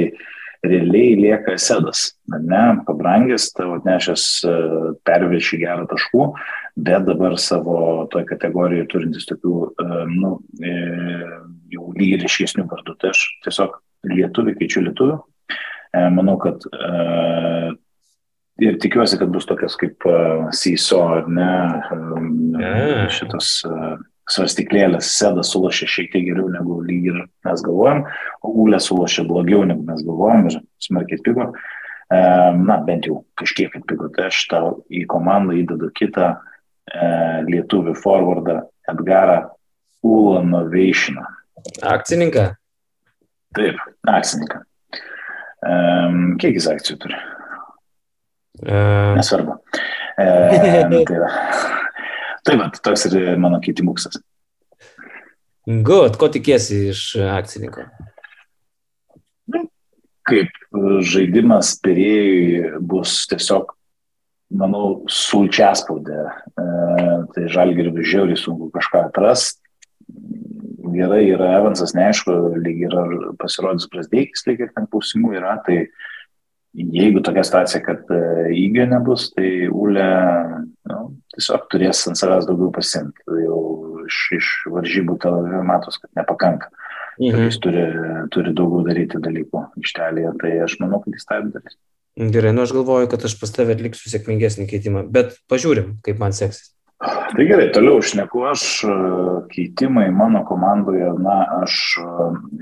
realiai 0.66 1.16
lieka 1.16 1.56
sedas, 1.62 2.10
ne, 2.28 2.64
pabrangęs, 2.88 3.48
tavo 3.56 3.78
atnešęs 3.80 4.24
perviršį 5.08 5.62
gerą 5.62 5.86
taškų, 5.88 6.26
bet 6.84 7.06
dabar 7.08 7.38
savo 7.40 8.06
toj 8.12 8.26
kategorijoje 8.28 8.90
turintis 8.92 9.28
tokių, 9.30 9.56
nu, 10.12 10.34
e, 10.60 10.76
jau 11.72 11.90
lygiai 11.96 12.68
vardų. 12.68 12.98
Tai 13.00 13.14
aš 13.16 13.24
tiesiog 13.48 13.80
lietuvių 14.12 14.58
keičiu 14.60 14.84
lietuvių. 14.90 15.20
E, 15.96 16.04
manau, 16.14 16.38
kad 16.42 16.66
e, 16.70 17.72
ir 18.66 18.78
tikiuosi, 18.82 19.18
kad 19.22 19.32
bus 19.34 19.48
tokias 19.50 19.78
kaip 19.80 20.06
Syso 20.56 21.02
ar 21.16 21.30
ne, 21.32 21.50
šitas 23.16 23.56
svarstyklėlės 24.30 25.10
sedas 25.18 25.50
sulošė 25.56 25.88
šiek 25.90 26.12
tiek 26.14 26.28
geriau 26.28 26.52
negu 26.54 26.82
lyg 26.86 27.08
ir 27.10 27.24
mes 27.48 27.64
galvojam, 27.66 28.04
o 28.46 28.52
ūlė 28.66 28.78
sulošė 28.84 29.26
blogiau 29.26 29.64
negu 29.66 29.88
mes 29.88 30.04
galvojam 30.06 30.46
ir 30.52 30.60
smarkiai 30.86 31.24
pigo. 31.26 31.50
Na, 32.10 32.76
bent 32.86 33.06
jau 33.06 33.24
kažkiek 33.38 33.74
atpigo. 33.78 34.08
Tai 34.14 34.28
aš 34.30 34.38
tau 34.50 34.70
į 34.90 35.04
komandą 35.10 35.58
įdedu 35.58 35.92
kitą 35.98 36.32
E, 36.90 37.10
lietuvių 37.46 37.94
forwardą 37.98 38.62
Edgarą 38.90 39.42
Ulanoveišiną. 40.06 41.26
Akcininką? 41.86 42.46
Taip, 43.58 43.82
akcininką. 44.08 44.64
Um, 45.60 46.38
kiek 46.40 46.56
jis 46.56 46.70
akcijų 46.72 46.98
turi? 47.04 47.18
Uh... 48.64 49.16
Nesvarbu. 49.20 49.58
E, 50.20 50.28
tai, 51.10 51.20
va. 51.20 51.32
tai 52.48 52.56
va, 52.60 52.70
toks 52.84 53.08
ir 53.10 53.18
mano 53.40 53.60
keitimuksas. 53.64 54.22
Good, 55.70 56.16
ko 56.20 56.30
tikėsi 56.34 56.88
iš 56.94 57.04
akcininko? 57.30 57.86
Kaip 60.30 60.56
žaidimas 61.06 61.76
perėjui 61.84 62.80
bus 62.86 63.24
tiesiog 63.30 63.76
manau, 64.50 65.04
sulčiaspaudę. 65.10 66.24
E, 66.58 66.68
tai 67.36 67.48
žalgiriui 67.54 68.06
žiauriai 68.06 68.40
sunku 68.40 68.72
kažką 68.74 69.08
atrasti. 69.10 69.62
Gerai 71.00 71.24
yra 71.32 71.56
Evansas, 71.58 71.96
neaišku, 71.98 72.36
lyg 72.60 72.86
yra 72.90 73.08
pasirodys 73.40 73.90
Brasdeikis, 73.92 74.46
lyg 74.50 74.66
ir 74.66 74.72
ten 74.76 74.88
klausimų 74.92 75.36
yra. 75.40 75.58
Tai 75.66 75.78
jeigu 76.78 77.24
tokia 77.26 77.46
situacija, 77.48 77.82
kad 77.86 78.12
e, 78.14 78.22
įgio 78.60 78.86
nebus, 78.90 79.30
tai 79.36 79.70
Ule 79.72 80.10
nu, 80.90 81.00
tiesiog 81.36 81.68
turės 81.72 82.06
ant 82.10 82.20
savęs 82.20 82.50
daugiau 82.50 82.72
pasimti. 82.76 83.24
Tai 83.26 83.44
jau 83.44 83.62
iš, 84.06 84.22
iš 84.40 84.52
varžybų 84.74 85.20
Tel 85.24 85.40
Avive 85.42 85.64
matos, 85.68 86.00
kad 86.02 86.12
nepakanka. 86.20 86.72
Mhm. 87.20 87.46
Jis 87.50 87.60
turi, 87.64 87.86
turi 88.34 88.56
daugiau 88.56 88.86
daryti 88.88 89.20
dalykų 89.20 89.66
ištelėje, 89.84 90.34
tai 90.40 90.56
aš 90.64 90.78
manau, 90.84 91.02
kad 91.04 91.18
jis 91.18 91.28
tą 91.28 91.42
darys. 91.52 91.80
Gerai, 92.20 92.52
nu 92.56 92.64
aš 92.66 92.74
galvoju, 92.76 93.08
kad 93.12 93.24
aš 93.28 93.36
pas 93.40 93.52
tavę 93.56 93.76
atliksiu 93.76 94.12
sėkmingesnį 94.12 94.66
keitimą, 94.68 95.06
bet 95.14 95.38
pažiūrim, 95.52 95.98
kaip 96.04 96.20
man 96.20 96.36
seksis. 96.36 96.74
Tai 97.00 97.46
gerai, 97.48 97.70
toliau 97.72 98.02
šneku 98.04 98.42
aš, 98.50 98.64
keitimai 99.54 100.10
mano 100.12 100.42
komandoje, 100.44 101.08
na, 101.24 101.38
aš 101.62 101.76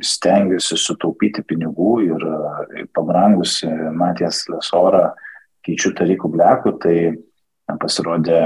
stengiuosi 0.05 0.77
sutaupyti 0.77 1.41
pinigų 1.41 1.93
ir 2.05 2.25
pabrangusi 2.93 3.71
Matijas 3.97 4.43
Lesorą 4.51 5.07
keičiu 5.65 5.95
Tarikų 5.97 6.29
Blekų, 6.35 6.75
tai 6.83 6.97
pasirodė 7.81 8.43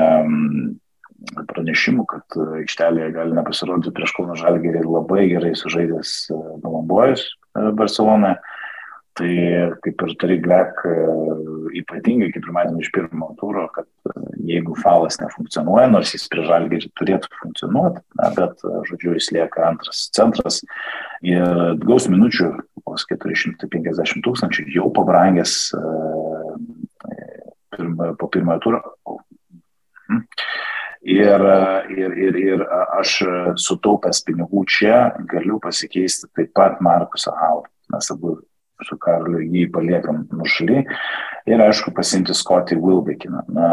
pranešimų, 1.51 2.07
kad 2.07 2.39
aikštelėje 2.61 3.11
gali 3.17 3.35
nepasirodyti 3.35 3.91
prieš 3.97 4.15
Kauno 4.15 4.39
Žalgerį 4.39 4.85
labai 4.87 5.27
gerai 5.33 5.51
sužaidęs 5.59 6.31
Balambojus 6.63 7.27
Barcelonoje. 7.51 8.39
Tai 9.21 9.33
kaip 9.85 10.01
ir 10.01 10.13
turi 10.17 10.37
Glek 10.41 10.79
ypatingai, 11.77 12.31
kaip 12.33 12.47
ir 12.47 12.53
matėme 12.55 12.81
iš 12.81 12.89
pirmo 12.95 13.27
turo, 13.37 13.67
kad 13.75 13.85
jeigu 14.41 14.73
falas 14.81 15.19
nefunkcionuoja, 15.21 15.91
nors 15.93 16.13
jis 16.15 16.25
prie 16.31 16.45
žalgerį 16.47 16.89
turėtų 16.97 17.29
funkcionuoti, 17.43 18.01
na, 18.17 18.31
bet, 18.33 18.65
žodžiu, 18.89 19.13
jis 19.19 19.29
lieka 19.35 19.67
antras 19.69 20.07
centras 20.15 20.61
ir 21.21 21.77
gaus 21.85 22.09
minučių, 22.09 22.49
vos 22.81 23.05
450 23.11 24.25
tūkstančių, 24.25 24.65
jau 24.73 24.89
pabrangęs 24.95 25.55
pirma, 27.77 28.11
po 28.17 28.31
pirmojo 28.33 28.65
turo. 28.65 28.81
Ir, 31.01 31.45
ir, 31.93 32.17
ir, 32.25 32.39
ir 32.41 32.63
aš 32.97 33.19
sutaupęs 33.61 34.25
pinigų 34.25 34.65
čia 34.69 35.11
galiu 35.29 35.61
pasikeisti 35.61 36.29
taip 36.33 36.55
pat 36.57 36.81
Markusą 36.81 37.37
Haudą. 37.37 37.69
Mes 37.91 38.09
abu 38.13 38.39
su 38.87 38.97
Karliu 39.01 39.41
jį 39.41 39.67
paliekam 39.73 40.25
nušaly. 40.33 40.83
Ir 41.49 41.63
aišku, 41.63 41.93
pasimti 41.97 42.35
Scotty 42.37 42.77
Wilbekiną. 42.77 43.41
Na, 43.49 43.69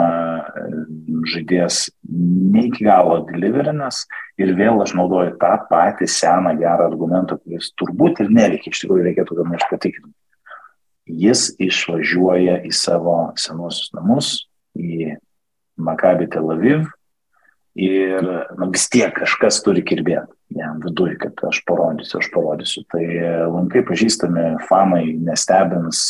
žaidėjas 1.28 1.88
ne 2.08 2.64
iki 2.68 2.86
galo 2.86 3.20
deliverinas 3.28 4.04
ir 4.40 4.54
vėl 4.56 4.80
aš 4.84 4.94
naudoju 4.96 5.36
tą 5.40 5.54
patį 5.68 6.08
seną 6.08 6.54
gerą 6.60 6.88
argumentą, 6.88 7.38
kuris 7.42 7.72
turbūt 7.80 8.22
ir 8.24 8.32
neveikia, 8.32 8.72
iš 8.72 8.84
tikrųjų 8.84 9.08
reikėtų 9.10 9.40
gal 9.40 9.50
nors 9.52 9.68
patikinti. 9.70 10.14
Jis 11.08 11.48
išvažiuoja 11.62 12.60
į 12.68 12.72
savo 12.76 13.18
senuosius 13.40 13.92
namus, 13.96 14.32
į 14.76 15.16
Maccabi 15.78 16.28
Tel 16.32 16.50
Aviv 16.52 16.88
ir 17.78 18.24
nu, 18.58 18.68
vis 18.72 18.88
tiek 18.92 19.12
kažkas 19.14 19.62
turi 19.64 19.84
kirbėti 19.86 20.37
jam 20.58 20.82
viduje, 20.84 21.16
kad 21.22 21.40
aš 21.48 21.62
parodysiu, 21.68 22.20
aš 22.20 22.28
parodysiu. 22.34 22.84
Tai 22.92 23.04
lankai 23.54 23.84
pažįstami 23.88 24.50
fanai 24.68 25.06
nestebins, 25.24 26.02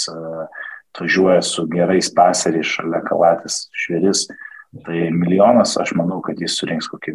atvažiuoja 0.93 1.43
su 1.43 1.67
gerais 1.71 2.11
paseriais 2.15 2.67
šalia 2.67 3.03
kalatis 3.07 3.69
šviris. 3.73 4.27
Tai 4.85 5.05
milijonas, 5.17 5.79
aš 5.81 5.95
manau, 5.97 6.21
kad 6.25 6.41
jis 6.41 6.59
surinks 6.59 6.91
kokį 6.93 7.15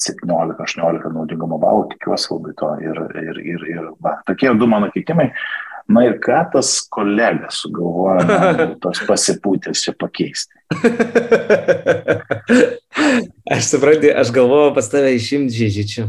17-18 0.00 1.12
naudingumo 1.14 1.58
balų, 1.60 1.90
tikiuosi 1.92 2.32
labai 2.32 2.54
to. 2.58 2.70
Ir, 2.82 3.02
ir, 3.20 3.42
ir, 3.54 3.66
ir 3.76 3.90
va, 4.02 4.16
tokie 4.26 4.52
du 4.58 4.66
mano 4.70 4.90
keitimai. 4.94 5.30
Na 5.90 6.04
ir 6.06 6.20
ką 6.22 6.44
tas 6.52 6.68
kolega 6.92 7.48
sugalvoja 7.50 8.22
tos 8.82 9.00
pasipūtės 9.08 9.82
čia 9.84 9.92
pakeisti? 9.98 10.54
aš 13.56 13.72
suprantu, 13.72 14.12
aš 14.22 14.28
galvoju 14.34 14.74
pas 14.76 14.90
tave 14.92 15.10
išimti 15.16 15.56
žyžičių 15.56 16.04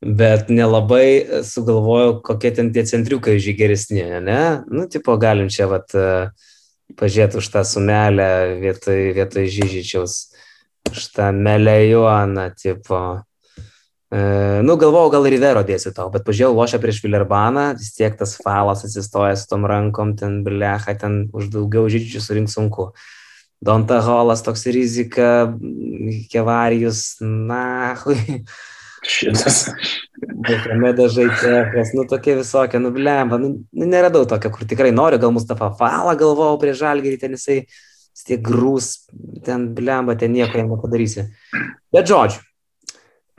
bet 0.00 0.48
nelabai 0.48 1.42
sugalvojau, 1.44 2.20
kokie 2.24 2.54
ten 2.56 2.72
tie 2.72 2.86
centriukai 2.88 3.36
žygeresni, 3.42 4.04
ne? 4.24 4.42
Nu, 4.72 4.86
tipo, 4.88 5.16
galim 5.20 5.50
čia, 5.52 5.68
vat, 5.68 5.92
pažiūrėti 6.98 7.40
už 7.40 7.48
tą 7.52 7.64
sumelę 7.66 8.60
vietoj, 8.62 9.10
vietoj 9.16 9.50
žyžičiaus, 9.52 10.14
už 10.90 11.10
tą 11.14 11.30
melėjuaną, 11.36 12.48
tipo. 12.58 13.00
E, 14.10 14.20
nu, 14.66 14.74
galvojau, 14.80 15.12
gal 15.12 15.28
Rivero 15.30 15.62
dėsiu 15.66 15.92
tau, 15.94 16.08
bet 16.10 16.24
pažiūrėjau 16.26 16.56
lošia 16.56 16.80
prieš 16.82 17.02
Villerbaną, 17.04 17.70
vis 17.78 17.92
tiek 17.94 18.16
tas 18.18 18.34
falas 18.40 18.82
atsistoja 18.88 19.36
su 19.38 19.46
tom 19.52 19.68
rankom, 19.70 20.16
ten 20.18 20.40
blecha, 20.46 20.96
ten 20.98 21.28
už 21.36 21.52
daugiau 21.52 21.86
žyčių 21.92 22.24
surinkti 22.24 22.56
sunku. 22.56 22.90
Donta 23.60 23.98
Holas 24.00 24.40
toks 24.40 24.64
rizika, 24.72 25.52
Kevarijus, 26.32 27.20
na, 27.20 27.92
hui. 28.02 28.40
Šitas. 29.06 29.70
Mohamedas 30.20 31.14
Žaitėkas, 31.16 31.94
nu 31.96 32.04
tokie 32.08 32.34
visokie, 32.36 32.80
nu 32.82 32.90
blemba, 32.92 33.38
nu, 33.40 33.52
nu 33.72 33.88
neradau 33.88 34.26
tokio, 34.28 34.50
kur 34.52 34.66
tikrai 34.68 34.90
noriu, 34.92 35.20
gal 35.20 35.32
Mustafa 35.32 35.70
Falą 35.78 36.12
galvojau 36.20 36.58
prie 36.60 36.74
žalgerį, 36.76 37.16
ten 37.20 37.36
jisai 37.36 37.62
tiek 38.26 38.42
grūs, 38.44 38.92
ten 39.46 39.70
blemba, 39.76 40.16
ten 40.20 40.34
nieko 40.34 40.60
jam 40.60 40.68
nepadarysi. 40.74 41.24
Bet 41.94 42.10
žodžiu, 42.10 42.42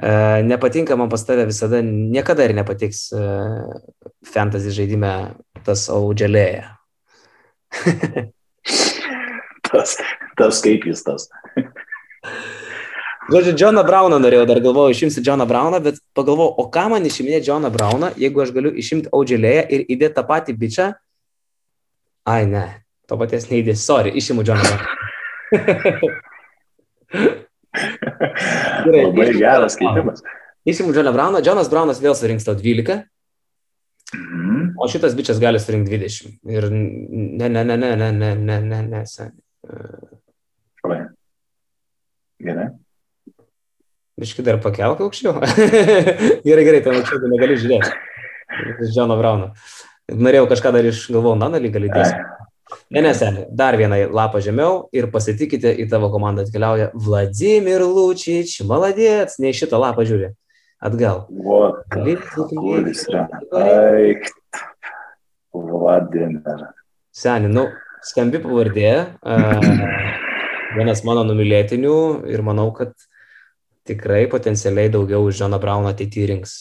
e, 0.01 0.13
nepatinka 0.47 0.97
man 0.97 1.11
pas 1.11 1.25
tave 1.27 1.45
visada, 1.49 1.83
niekada 1.85 2.47
ir 2.47 2.55
nepatiks 2.57 3.03
e, 3.13 3.27
fantasy 4.25 4.73
žaidime 4.73 5.13
tas 5.67 5.85
audžialėje. 5.93 6.65
tas, 9.69 9.95
tas 10.41 10.65
kaip 10.65 10.89
jis 10.89 11.05
tas. 11.05 11.29
Žodžiu, 13.31 13.53
Džoną 13.55 13.83
Brauną 13.87 14.17
norėjau, 14.19 14.45
dar 14.49 14.59
galvojau, 14.59 14.91
išimsi 14.91 15.21
Džoną 15.23 15.45
Brauną, 15.47 15.79
bet 15.83 16.01
pagalvojau, 16.17 16.51
o 16.59 16.65
ką 16.73 16.89
man 16.91 17.05
išiminėti 17.07 17.47
Džoną 17.47 17.69
Brauną, 17.71 18.09
jeigu 18.19 18.41
aš 18.43 18.51
galiu 18.51 18.71
išimti 18.75 19.07
Audželėją 19.15 19.63
ir 19.71 19.85
įdėti 19.87 20.17
tą 20.17 20.23
patį 20.27 20.55
bičią? 20.59 20.87
Ai, 22.27 22.43
ne, 22.49 22.65
to 23.07 23.15
paties 23.21 23.47
neįdėsiu, 23.47 23.83
sorry, 23.85 24.11
išimu 24.19 24.43
Džoną 24.43 24.63
Brauną. 24.67 26.11
Gerai, 28.83 29.05
Labai 29.07 29.29
geras 29.37 29.79
keitimas. 29.79 30.19
Išimu 30.67 30.91
Džoną 30.91 31.15
Brauną, 31.15 31.39
Džonas 31.39 31.71
Braunas 31.71 32.03
vėl 32.03 32.19
surinks 32.19 32.43
tau 32.47 32.59
12. 32.59 32.99
Mhm. 34.11 34.75
O 34.75 34.91
šitas 34.91 35.15
bičias 35.15 35.39
gali 35.39 35.59
surinkti 35.63 35.95
20. 35.95 36.35
Ir 36.51 36.67
ne, 36.67 37.47
ne, 37.47 37.63
ne, 37.63 37.77
ne, 37.77 37.95
ne, 37.95 38.11
ne, 38.11 38.35
ne, 38.35 38.59
ne, 38.59 38.83
ne, 38.91 39.03
ne. 39.07 39.31
Gerai. 42.41 42.69
Biškai 44.21 44.45
dar 44.45 44.59
pakelk 44.61 45.01
aukščiau. 45.01 45.39
gerai, 46.47 46.65
gerai, 46.67 46.81
tai 46.85 46.93
aukščiau 46.93 47.31
negali 47.31 47.57
žiūrėti. 47.57 47.89
Džono 48.91 49.17
Brauno. 49.17 49.51
Norėjau 50.11 50.45
kažką 50.51 50.73
dar 50.75 50.85
iš 50.85 51.07
galvojau, 51.09 51.39
na, 51.39 51.49
lyg 51.61 51.73
gali 51.73 51.89
dėti. 51.89 52.19
Ne, 52.91 53.01
nesenė, 53.03 53.45
dar 53.55 53.75
vieną 53.79 53.97
lapą 54.15 54.39
žemiau 54.43 54.85
ir 54.95 55.09
pasitikite, 55.11 55.71
į 55.83 55.87
tavo 55.91 56.11
komandą 56.13 56.45
atkeliauja 56.45 56.91
Vladimir 56.93 57.83
Lučič, 57.83 58.59
maladėts, 58.67 59.39
ne 59.43 59.51
iš 59.51 59.65
šito 59.65 59.79
lapą 59.81 60.05
žiūri. 60.07 60.31
Atgal. 60.81 61.25
Vladimir. 65.53 66.65
Seniai, 67.11 67.51
nu, 67.51 67.67
skambi 68.07 68.39
pavardė, 68.43 68.91
uh, 69.19 69.71
vienas 70.77 71.03
mano 71.07 71.25
numylėtinių 71.27 71.97
ir 72.31 72.43
manau, 72.45 72.69
kad 72.75 72.95
tikrai 73.91 74.25
potencialiai 74.31 74.91
daugiau 74.93 75.27
už 75.27 75.41
Džoną 75.41 75.59
Brauną 75.61 75.91
ateityje 75.93 76.31
rinks. 76.33 76.57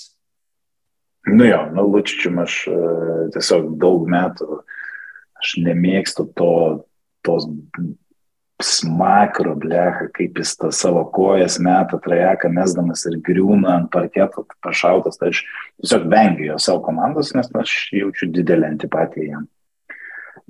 Nu 1.31 1.47
jo, 1.47 1.65
nu 1.75 1.87
Lučičium 1.87 2.39
aš 2.43 2.61
uh, 2.71 3.25
tiesiog 3.35 3.75
daug 3.81 4.07
metų, 4.11 4.63
aš 5.41 5.57
nemėgstu 5.65 6.31
to, 6.37 6.53
tos 7.27 7.47
smakro 8.63 9.55
blecha, 9.57 10.09
kaip 10.17 10.39
jis 10.41 10.55
tą 10.61 10.71
savo 10.75 11.05
kojas 11.15 11.59
meta 11.63 12.01
trajeką, 12.03 12.51
mesdamas 12.53 13.07
ir 13.09 13.17
griūna 13.25 13.77
ant 13.79 13.91
parketo 13.93 14.45
pašautas, 14.65 15.21
tai 15.21 15.33
aš 15.33 15.43
tiesiog 15.81 16.07
vengiu 16.13 16.51
jo 16.53 16.59
savo 16.61 16.85
komandos, 16.85 17.33
nes 17.37 17.49
aš 17.63 17.77
jaučiu 17.97 18.31
didelę 18.35 18.69
antipatiją 18.75 19.31
jam. 19.31 19.49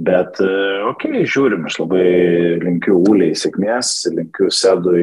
Bet, 0.00 0.38
e, 0.40 0.52
okei, 0.88 1.10
okay, 1.12 1.28
žiūrim, 1.28 1.66
aš 1.68 1.76
labai 1.82 2.04
linkiu 2.62 2.96
Uliai 3.10 3.34
sėkmės, 3.36 3.92
linkiu 4.14 4.48
Sedui 4.54 5.02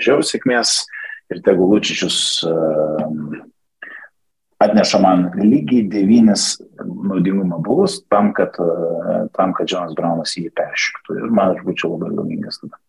mažiau 0.00 0.24
sėkmės 0.24 0.86
ir 1.30 1.44
tegu 1.44 1.68
Lučičius 1.68 2.42
uh, 2.48 3.04
atneša 4.60 5.00
man 5.00 5.28
lygiai 5.36 5.84
devynis 5.92 6.56
naudingumo 6.80 7.60
bulus 7.64 8.00
tam, 8.08 8.32
kad, 8.36 8.56
uh, 8.60 9.28
tam, 9.36 9.52
kad 9.56 9.68
Džonas 9.68 9.96
Braunas 9.96 10.36
jį 10.36 10.48
peršiktų. 10.56 11.20
Ir 11.20 11.34
man 11.34 11.54
aš 11.54 11.66
būčiau 11.66 11.94
labai 11.94 12.14
laimingas 12.16 12.62
tada. 12.62 12.80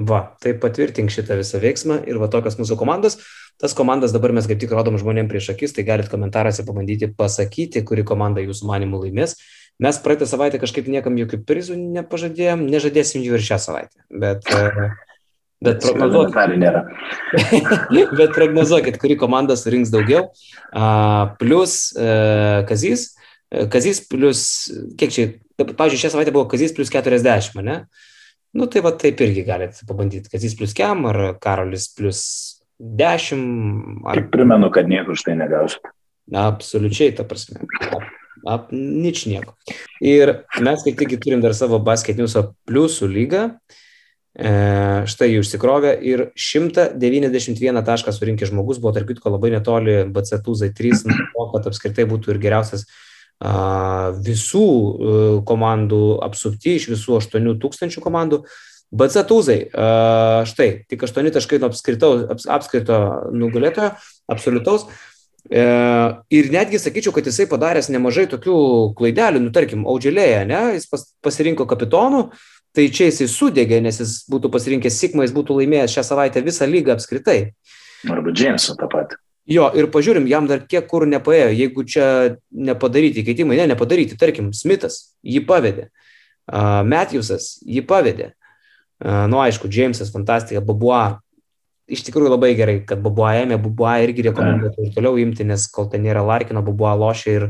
Va, 0.00 0.20
tai 0.40 0.54
patvirtink 0.56 1.10
šitą 1.12 1.36
visą 1.40 1.58
veiksmą 1.60 2.02
ir 2.08 2.18
va 2.20 2.30
tokios 2.30 2.56
mūsų 2.60 2.76
komandos. 2.80 3.18
Tas 3.60 3.74
komandas 3.76 4.14
dabar 4.14 4.32
mes 4.32 4.46
kaip 4.48 4.60
tik 4.62 4.70
rodom 4.72 4.96
žmonėm 5.00 5.28
prieš 5.28 5.50
akis, 5.52 5.74
tai 5.76 5.84
galit 5.84 6.08
komentaruose 6.08 6.64
pabandyti 6.64 7.10
pasakyti, 7.12 7.82
kuri 7.84 8.06
komanda 8.06 8.40
jūsų 8.40 8.70
manimų 8.70 9.02
laimės. 9.04 9.36
Mes 9.80 9.98
praeitą 10.00 10.28
savaitę 10.28 10.60
kažkaip 10.60 10.88
niekam 10.92 11.18
jokių 11.20 11.42
prizų 11.48 11.76
nepažadėjom, 11.98 12.64
nežadėsim 12.70 13.24
jų 13.24 13.36
ir 13.36 13.44
šią 13.44 13.58
savaitę. 13.60 14.00
Bet 14.22 14.48
uh, 14.54 14.94
Bet 15.60 15.82
prognozuokit, 15.84 16.36
bet 18.18 18.30
prognozuokit, 18.32 18.96
kuri 19.00 19.16
komanda 19.20 19.56
surinks 19.60 19.90
daugiau. 19.92 20.30
Uh, 20.72 21.34
plus 21.40 21.90
uh, 22.00 22.62
Kazys. 22.68 23.10
E, 23.52 23.66
Kazys 23.68 24.00
plus, 24.08 24.40
kiek 24.96 25.12
čia, 25.12 25.26
pavyzdžiui, 25.60 26.00
šią 26.00 26.12
savaitę 26.14 26.32
buvo 26.32 26.46
Kazys 26.48 26.72
plus 26.72 26.88
40, 26.94 27.60
ne? 27.66 27.82
Nu 28.56 28.70
tai 28.72 28.80
va 28.82 28.94
taip 28.96 29.20
irgi 29.20 29.44
galite 29.44 29.84
pabandyti. 29.88 30.32
Kazys 30.32 30.56
plus 30.56 30.72
Kem 30.76 31.04
ar 31.10 31.20
Karolis 31.42 31.90
plus 31.92 32.22
10. 32.80 33.44
Ar... 34.08 34.16
Tik 34.16 34.32
primenu, 34.32 34.72
kad 34.72 34.88
niekur 34.88 35.18
už 35.18 35.26
tai 35.28 35.36
negausit. 35.38 35.84
Absoliučiai, 36.32 37.12
ta 37.18 37.28
prasme. 37.28 37.60
Ap, 38.48 38.72
nič 38.72 39.26
nieko. 39.28 39.58
Ir 40.00 40.38
mes 40.64 40.88
kaip 40.88 40.96
tik 40.96 41.20
turim 41.20 41.44
dar 41.44 41.52
savo 41.58 41.82
basket 41.84 42.16
news'o 42.16 42.54
pliusų 42.64 43.10
lygą. 43.12 43.44
E, 43.50 43.89
štai 44.40 45.28
jį 45.28 45.42
užsikrovė 45.42 45.92
ir 46.06 46.24
191 46.38 47.82
tašką 47.84 48.14
surinkė 48.16 48.48
žmogus, 48.48 48.80
buvo 48.80 48.94
tarp 48.96 49.10
kitko 49.10 49.34
labai 49.34 49.52
netoli 49.52 50.00
BCT 50.08 50.56
ZAI 50.62 50.72
3, 50.78 51.04
nuo 51.10 51.28
to, 51.34 51.46
kad 51.52 51.68
apskritai 51.70 52.06
būtų 52.08 52.34
ir 52.34 52.40
geriausias 52.42 52.86
visų 53.40 54.64
a, 54.64 55.20
komandų 55.48 56.02
apsupti 56.24 56.76
iš 56.80 56.90
visų 56.94 57.18
8000 57.20 58.00
komandų. 58.04 58.42
BCT 58.90 59.36
ZAI, 59.46 59.60
štai, 60.50 60.70
tik 60.90 61.04
8 61.06 61.30
taškai 61.36 61.60
nuo 61.62 61.68
aps, 61.70 62.48
apskrito 62.50 62.96
nugalėtojo, 63.30 63.92
absoliutaus. 64.26 64.88
E, 65.48 65.62
ir 66.34 66.48
netgi 66.52 66.80
sakyčiau, 66.82 67.14
kad 67.14 67.26
jisai 67.26 67.46
padaręs 67.48 67.88
nemažai 67.90 68.26
tokių 68.30 68.56
klaidelių, 68.98 69.44
nu 69.46 69.52
tarkim, 69.54 69.86
Audželėje, 69.88 70.42
ne, 70.50 70.60
jis 70.76 70.88
pas, 70.90 71.06
pasirinko 71.24 71.66
kapitonų, 71.70 72.26
tai 72.76 72.86
čia 72.94 73.08
jisai 73.08 73.28
sudegė, 73.30 73.80
nes 73.82 73.98
jis 74.02 74.20
būtų 74.30 74.50
pasirinkęs 74.54 75.00
Sigma, 75.02 75.26
jis 75.26 75.34
būtų 75.36 75.58
laimėjęs 75.60 75.96
šią 75.96 76.06
savaitę 76.12 76.42
visą 76.46 76.68
lygą 76.70 76.94
apskritai. 76.96 77.40
Arba 78.08 78.32
Džeimsą 78.32 78.76
tą 78.80 78.88
patį. 78.90 79.18
Jo, 79.50 79.66
ir 79.74 79.88
pažiūrim, 79.90 80.28
jam 80.30 80.46
dar 80.46 80.62
kiek 80.68 80.84
kur 80.86 81.06
nepaėjo, 81.10 81.48
jeigu 81.56 81.82
čia 81.88 82.04
nepadaryti 82.54 83.24
keitimai, 83.26 83.56
ne, 83.58 83.66
nepadaryti, 83.72 84.18
tarkim, 84.20 84.52
Smithas 84.54 85.16
jį 85.26 85.42
pavedė, 85.48 85.88
uh, 85.88 86.84
Matthewsas 86.86 87.56
jį 87.66 87.82
pavedė, 87.88 88.30
uh, 89.02 89.24
nu 89.32 89.40
aišku, 89.42 89.70
Jamesas, 89.72 90.12
fantastika, 90.14 90.62
Babua, 90.62 91.18
iš 91.90 92.04
tikrųjų 92.06 92.30
labai 92.30 92.52
gerai, 92.58 92.76
kad 92.86 93.02
Babua 93.02 93.32
ėmė, 93.40 93.58
Babua 93.64 93.96
irgi 94.04 94.28
rekomenduotų 94.28 94.86
ir 94.86 94.94
toliau 94.94 95.18
imti, 95.18 95.48
nes 95.48 95.66
kol 95.72 95.90
ten 95.90 96.06
nėra 96.06 96.22
Larkino, 96.22 96.62
Babua 96.62 96.94
lošia 97.00 97.34
ir, 97.40 97.48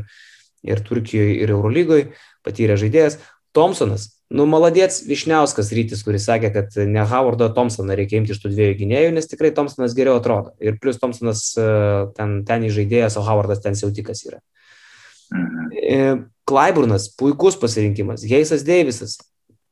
ir 0.65 0.81
Turkijoje, 0.87 1.37
ir 1.43 1.53
Eurolygoje, 1.53 2.09
patyrė 2.47 2.79
žaidėjas. 2.81 3.19
Thompsonas, 3.55 4.07
nu, 4.31 4.45
maladėts 4.49 5.01
Višniauskas 5.09 5.71
rytis, 5.75 6.03
kuris 6.07 6.25
sakė, 6.29 6.51
kad 6.55 6.77
ne 6.87 7.03
Howardo 7.07 7.49
Thompsoną 7.55 7.97
reikia 7.99 8.21
imti 8.21 8.35
iš 8.35 8.41
tų 8.43 8.53
dviejų 8.53 8.77
gynėjų, 8.83 9.13
nes 9.17 9.27
tikrai 9.31 9.51
Thompsonas 9.55 9.95
geriau 9.97 10.19
atrodo. 10.21 10.55
Ir 10.63 10.79
plus 10.81 11.01
Thompsonas 11.01 11.43
ten, 12.17 12.41
ten 12.47 12.67
įžaidėjas, 12.69 13.19
o 13.19 13.25
Howardas 13.27 13.63
ten 13.63 13.75
siautikas 13.79 14.23
yra. 14.29 14.39
Mhm. 15.31 16.27
Klaiburnas, 16.51 17.07
puikus 17.15 17.55
pasirinkimas. 17.59 18.25
Heisas 18.27 18.65
Deivisas, 18.67 19.19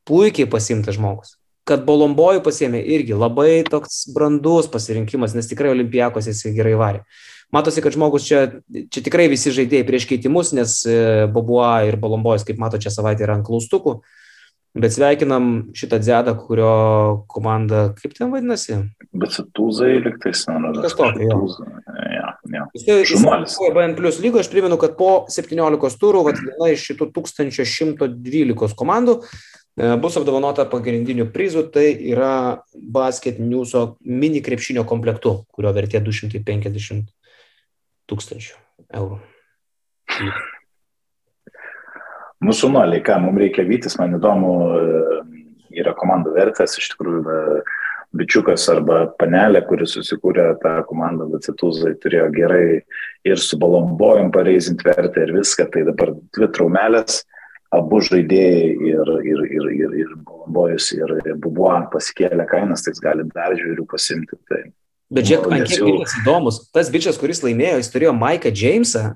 puikiai 0.07 0.47
pasimtas 0.49 0.95
žmogus. 0.95 1.35
Kad 1.69 1.83
Bolombojų 1.85 2.41
pasėmė 2.45 2.81
irgi 2.95 3.17
labai 3.17 3.61
toks 3.67 4.07
brandus 4.15 4.69
pasirinkimas, 4.71 5.35
nes 5.37 5.49
tikrai 5.49 5.73
Olimpijakos 5.75 6.29
jis 6.31 6.47
gerai 6.55 6.77
varė. 6.79 7.03
Matosi, 7.53 7.81
kad 7.81 7.95
žmogus 7.95 8.27
čia, 8.27 8.39
čia 8.93 9.01
tikrai 9.05 9.25
visi 9.29 9.53
žaidėjai 9.53 9.85
prieš 9.87 10.05
keitimus, 10.09 10.53
nes 10.53 10.79
Babua 11.33 11.79
ir 11.89 11.97
Bolombojus, 12.01 12.45
kaip 12.45 12.61
mato, 12.61 12.81
čia 12.81 12.93
savaitė 12.93 13.25
yra 13.25 13.39
ant 13.39 13.47
klaustukų. 13.47 13.99
Bet 14.77 14.93
sveikinam 14.93 15.71
šitą 15.73 15.97
dzedą, 15.97 16.35
kurio 16.37 16.73
komanda, 17.27 17.87
kaip 17.97 18.13
ten 18.13 18.29
vadinasi? 18.29 18.75
Bet 19.17 19.33
Satūzai 19.33 19.95
liktais, 20.05 20.43
na, 20.45 20.69
Kas 20.77 20.93
tokio. 20.93 21.39
Ja, 22.13 22.35
ja. 22.53 22.67
Jis 22.77 23.23
buvo 23.25 23.71
BN 23.73 23.95
plus 23.97 24.19
lygo, 24.21 24.43
aš 24.43 24.51
primenu, 24.53 24.77
kad 24.77 24.93
po 24.99 25.25
17 25.33 25.97
turų, 26.03 26.21
viena 26.29 26.69
iš 26.69 26.85
šitų 26.91 27.09
1112 27.17 28.77
komandų 28.77 29.17
e, 29.17 29.31
bus 29.77 30.17
apdovanota 30.19 30.65
pagrindiniu 30.69 31.29
prizu, 31.33 31.63
tai 31.71 31.93
yra 32.11 32.61
basket 32.73 33.39
newso 33.39 33.97
mini 34.03 34.41
krepšinio 34.43 34.83
komplektu, 34.87 35.45
kurio 35.53 35.73
vertė 35.75 36.01
250 36.03 37.11
tūkstančių 38.09 38.55
eurų. 38.99 39.19
Nuoliai, 42.39 43.03
ką 43.03 43.19
mums 43.21 43.39
reikia 43.43 43.67
vytis, 43.67 43.97
man 43.99 44.15
įdomu, 44.17 44.53
yra 45.75 45.93
komandų 45.97 46.33
vertės, 46.37 46.77
iš 46.79 46.93
tikrųjų, 46.93 47.39
bičiukas 48.19 48.63
arba 48.73 49.03
panelė, 49.21 49.61
kuris 49.67 49.93
susikūrė 49.93 50.47
tą 50.63 50.79
komandą, 50.89 51.27
Vacituzai 51.29 51.93
turėjo 52.01 52.29
gerai 52.33 52.63
ir 53.27 53.41
su 53.43 53.59
balombojom 53.61 54.31
pareizinti 54.33 54.87
vertę 54.87 55.27
ir 55.27 55.35
viską, 55.35 55.67
tai 55.73 55.83
dabar 55.85 56.15
dvi 56.33 56.49
traumelės, 56.55 57.21
abu 57.75 58.01
žaidėjai 58.01 58.67
ir, 58.89 59.13
ir, 59.21 59.45
ir, 59.45 59.69
ir, 59.75 59.95
ir 60.03 60.11
balombojus 60.25 60.91
ir, 60.97 61.15
bubuo 61.41 61.71
pasikėlė 61.93 62.47
kainas, 62.49 62.85
tai 62.85 62.95
jis 62.95 63.03
gali 63.03 63.25
dar 63.33 63.55
žiūrių 63.57 63.85
pasimti. 63.89 64.39
Tai, 64.49 64.63
Bet 65.09 65.25
žiūrėk, 65.29 65.49
man 65.49 65.65
kiek 65.65 65.85
bičias 65.85 66.19
įdomus, 66.21 66.61
tas 66.73 66.91
bičias, 66.93 67.17
kuris 67.21 67.41
laimėjo, 67.45 67.79
jis 67.81 67.91
turėjo 67.93 68.13
Maiką 68.17 68.53
Jamesą, 68.53 69.07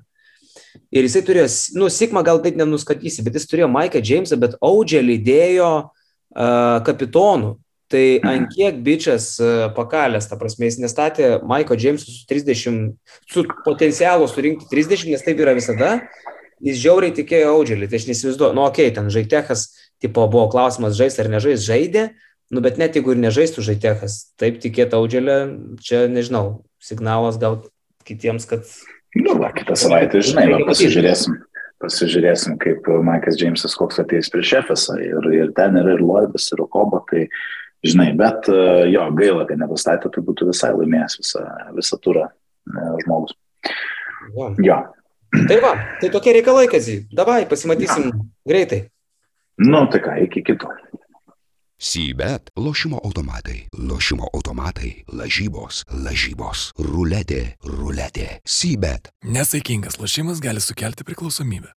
Ir 0.94 1.06
jisai 1.06 1.22
turėjo, 1.26 1.48
nu, 1.78 1.90
Sigma 1.90 2.24
gal 2.26 2.40
taip 2.42 2.58
nenuskatysi, 2.58 3.24
bet 3.26 3.38
jis 3.38 3.46
turėjo 3.50 3.70
Maiką 3.70 4.02
Jamesą, 4.02 4.38
bet 4.42 4.56
Audžė 4.62 5.04
lydėjo 5.06 5.70
uh, 5.84 6.80
kapitonų. 6.86 7.58
Tai 7.94 8.06
ant 8.26 8.48
kiek 8.50 8.80
bičias 8.82 9.36
pakalės, 9.76 10.26
ta 10.26 10.38
prasme, 10.40 10.66
jis 10.66 10.80
nestatė 10.82 11.28
Maiko 11.46 11.76
Jamesą 11.78 12.10
su 12.10 12.24
30, 12.26 12.96
su 13.30 13.44
potencialu 13.68 14.26
surinkti 14.32 14.66
30, 14.72 15.12
nes 15.14 15.22
taip 15.22 15.44
yra 15.44 15.54
visada. 15.54 15.92
Jis 16.64 16.80
žiauriai 16.80 17.16
tikėjo 17.16 17.54
Audželį, 17.58 17.90
tai 17.92 18.00
aš 18.00 18.08
nesivaizduoju, 18.08 18.56
nu, 18.56 18.64
okei, 18.66 18.88
okay, 18.88 18.96
ten 18.96 19.10
žaitechas, 19.12 19.68
tipo, 20.04 20.24
buvo 20.32 20.48
klausimas, 20.52 20.96
žais 21.00 21.20
ar 21.20 21.28
nežais, 21.32 21.66
žaidė, 21.66 22.10
nu, 22.54 22.64
bet 22.64 22.80
net 22.80 22.96
jeigu 22.96 23.16
ir 23.16 23.20
nežaistų 23.26 23.66
žaitechas, 23.68 24.20
taip 24.40 24.62
tikėti 24.64 24.96
Audželį, 24.96 25.38
čia, 25.84 26.06
nežinau, 26.12 26.64
signalas 26.84 27.40
gal 27.42 27.62
kitiems, 28.08 28.48
kad 28.48 28.64
Nu, 29.14 29.36
va, 29.38 29.52
kitą 29.54 29.76
savaitę, 29.78 30.22
žinai, 30.26 30.48
va, 30.50 30.60
pasižiūrėsim, 30.66 31.36
pasižiūrėsim, 31.84 32.56
kaip 32.62 32.88
Maikas 33.06 33.38
Džeimsas 33.38 33.76
koks 33.78 34.02
ateis 34.02 34.32
prieš 34.34 34.56
Efesą. 34.64 34.98
Ir, 35.04 35.28
ir 35.36 35.52
ten 35.58 35.78
yra 35.78 35.94
ir 35.94 36.02
Lloydas, 36.02 36.48
ir 36.56 36.64
Okobo, 36.66 37.04
tai 37.12 37.28
žinai, 37.86 38.10
bet 38.18 38.50
jo, 38.90 39.06
gaila, 39.20 39.46
kad 39.50 39.62
nepastatė, 39.62 40.10
tai 40.16 40.26
būtų 40.26 40.50
visai 40.50 40.72
laimėjęs 40.74 41.20
visą, 41.22 41.46
visą 41.78 42.02
turą 42.02 42.32
žmogus. 43.04 43.38
Ja. 44.34 44.50
Jo. 44.66 44.82
Tai 45.34 45.60
va, 45.62 45.74
tai 46.00 46.10
tokie 46.14 46.34
reikalai, 46.38 46.68
Kazy. 46.70 47.08
Davai, 47.12 47.46
pasimatysim 47.50 48.10
ja. 48.10 48.26
greitai. 48.46 48.84
Nu, 49.58 49.88
tai 49.90 50.02
ką, 50.06 50.18
iki 50.28 50.44
kito. 50.46 50.70
Sybet, 51.84 52.52
lošimo 52.56 53.00
automatai, 53.04 53.66
lošimo 53.76 54.30
automatai, 54.34 54.92
lažybos, 55.10 55.82
lažybos, 56.06 56.70
ruletė, 56.80 57.42
ruletė, 57.66 58.28
sybet. 58.46 59.10
Nesaikingas 59.26 59.98
lošimas 60.00 60.40
gali 60.40 60.62
sukelti 60.64 61.04
priklausomybę. 61.04 61.72